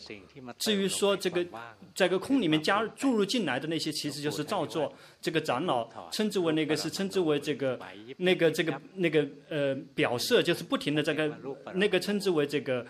[0.60, 1.46] 至于说这个，
[1.96, 4.92] 在个空里面加注入进来的那些，其实就是造作。
[5.22, 7.80] 这个长老称之为那个是称之为这个
[8.18, 11.34] 那个这个那个呃表色，就是不停的这个
[11.76, 12.86] 那个称之为这个。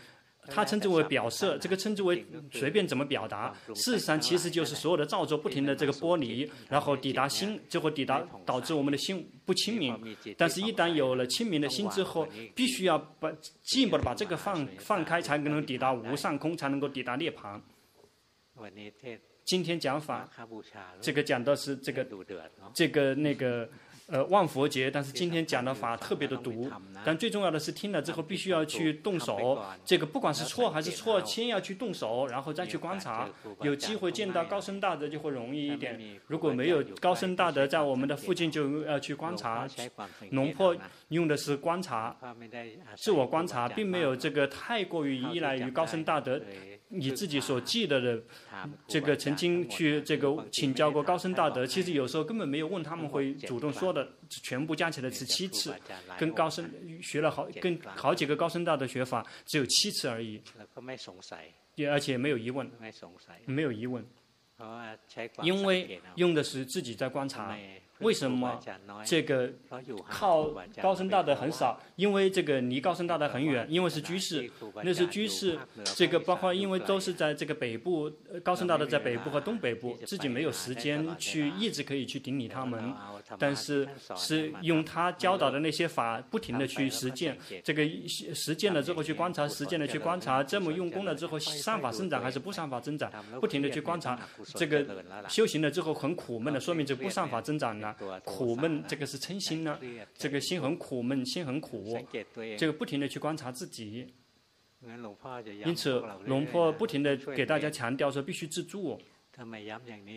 [0.50, 3.54] 他称之为表色，这个称之为随便怎么表达。
[3.76, 10.18] 事实上，其实就是所有的造作不停的这个剥离，然后抵达心，最后抵达导致我们的心不清明。
[10.38, 13.32] 但是，一旦有了清明的心之后，必须要把
[13.64, 17.60] 进一步的把这个放放开，才能抵达无上空，才能够抵达涅槃。
[19.44, 20.30] 今天讲法，
[21.00, 22.06] 这个讲的是这个
[22.74, 23.70] 这个那个
[24.08, 26.72] 呃，万佛节，但是今天讲的法特别的毒，
[27.04, 33.28] 但最重要的是听了之后必须要去动手，这个不管是错还是错，先要去动手，然后再去观察。
[33.62, 39.68] 有机会见到高僧大德就会容易一点，如果没有高僧大德在我们的附近，就要去观察。
[40.32, 40.74] 龙破
[41.10, 42.16] 用的是观察，
[42.96, 46.42] 自我观察，并没有这个太过于依赖于高僧大德。
[46.90, 48.24] 你自己所记得的，
[48.88, 55.76] 这个曾经去这个请教过高僧大德，其实有时候根本没有问，他们会主动说的，全部加起来是七次，
[56.18, 56.70] 跟高僧
[57.02, 60.42] 学了好跟好几个高僧大德学法，只有七次而已，
[61.76, 62.72] 也而且没有疑问，
[63.46, 64.06] 没有疑问，
[65.44, 67.58] 因为用的是自己在观察。
[68.00, 68.60] 为什么
[69.06, 69.52] 这个
[70.10, 70.50] 靠
[70.82, 71.80] 高僧大德很少？
[71.96, 74.50] 因为这个离高僧大德很远，因为是居士，
[74.84, 75.58] 那是居士。
[75.84, 78.12] 这个包括因为都是在这个北部，
[78.44, 82.94] 高僧大德在北部和东北部，自己没有时间去一直可以去顶礼他们，
[83.38, 87.38] 但是是用他教导的那些法，不停的去实践。
[87.64, 93.12] 这个实践了之后去观察，实践了去观察，这么用功了之后，善法生长还是不善法增长？
[93.42, 94.20] 不停的去观察，
[94.56, 94.86] 这个
[95.28, 97.96] 修行了之后很苦闷的，说明这不善法增长了。
[98.24, 99.80] 苦闷，这个是嗔心呢。
[100.16, 101.98] 这个心很苦闷，心很苦。
[102.58, 104.14] 这个不停的去观察自己。
[105.66, 109.00] 因此，龙婆不停的给大家强调说，必须自助。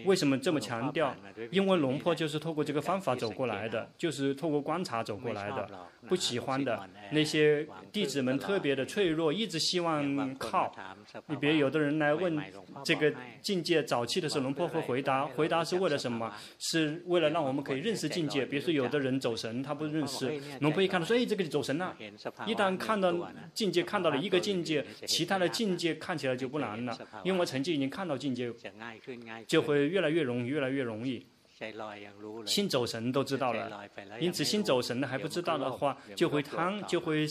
[0.05, 1.15] 为什么这么强调？
[1.51, 5.69] 因为龙婆就是透过这个方法走过来的，就是透过观察走过来的。
[6.09, 10.75] 不喜欢的那些弟子们特别的脆弱，一直希望靠。
[11.27, 12.43] 你别有的人来问
[12.83, 13.13] 这个
[13.43, 16.33] 境界早期的时候，龙婆会回答，回答是为了什么？
[16.59, 18.47] 是为了让我们可以认识境界。
[18.47, 20.41] 比如说有的人走神，他不认识。
[20.61, 21.95] 龙婆一看到说，哎，这个就走神了。
[22.47, 23.13] 一旦看到
[23.53, 28.51] 境界，看到了一个境界，其他的境界看起来就不难了，因为我曾经已经看到境界。
[29.47, 31.25] 就会越来越容易，越来越容易。
[32.47, 33.87] 心走神都知道了，
[34.19, 37.27] 因此心走神的还不知道的话，就会贪，就会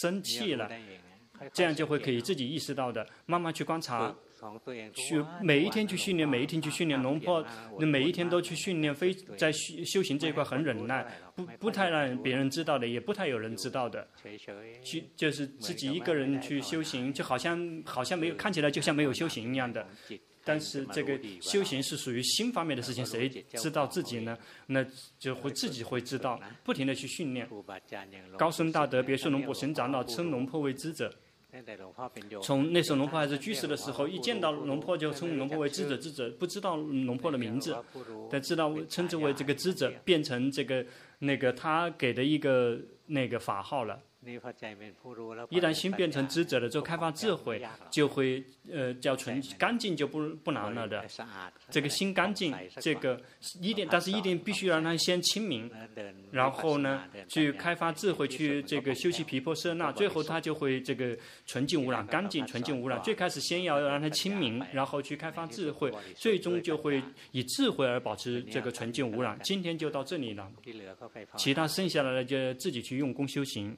[0.00, 0.70] 生气了。
[1.52, 4.14] 这样就会可以自己意识到的，慢慢去观察。
[4.94, 7.02] 去每一天去训练，每一天去训练。
[7.02, 7.44] 龙婆
[7.78, 11.04] 每一天都去训练，非在修修行这一块很忍耐，
[11.34, 14.06] 不不太让别人知道的，也不太有人知道的。
[14.84, 19.86] 去就是自己一个人去修行，就好像好像没有看起来就像没有修行一样的。
[20.46, 24.38] 但是这个修行是属于心方面的事情，谁知道自己呢？
[24.68, 24.86] 那
[25.18, 27.48] 就会自己会知道，不停的去训练。
[28.38, 31.12] 高僧大德，别说龙婆神长老称龙婆为智者。
[32.42, 37.76] 从那时候龙婆还是居士的时候，一见到龙婆就称龙婆为智者，智者不知道龙婆的名字，
[38.30, 40.86] 但知道称之为这个智者，变成这个
[41.18, 44.00] 那个他给的一个那个法号了。
[45.48, 51.04] 一旦心变成知者了之后，开发智慧就会呃叫纯干净就不不难了的。
[51.70, 53.20] 这个心干净，这个
[53.60, 55.70] 一定，但是一定必须让他先清明，
[56.30, 63.00] 然后呢去开发智慧，去这个修习皮婆舍那，最后他就会这个纯净无染，干净纯净无染。
[63.02, 67.02] 最开始先要让他清明，然后去开发智慧，最终就会
[67.32, 69.38] 以智慧而保持这个纯净无染。
[69.42, 70.50] 今天就到这里了，
[71.36, 73.76] 其他剩下来的就自己去用功修行。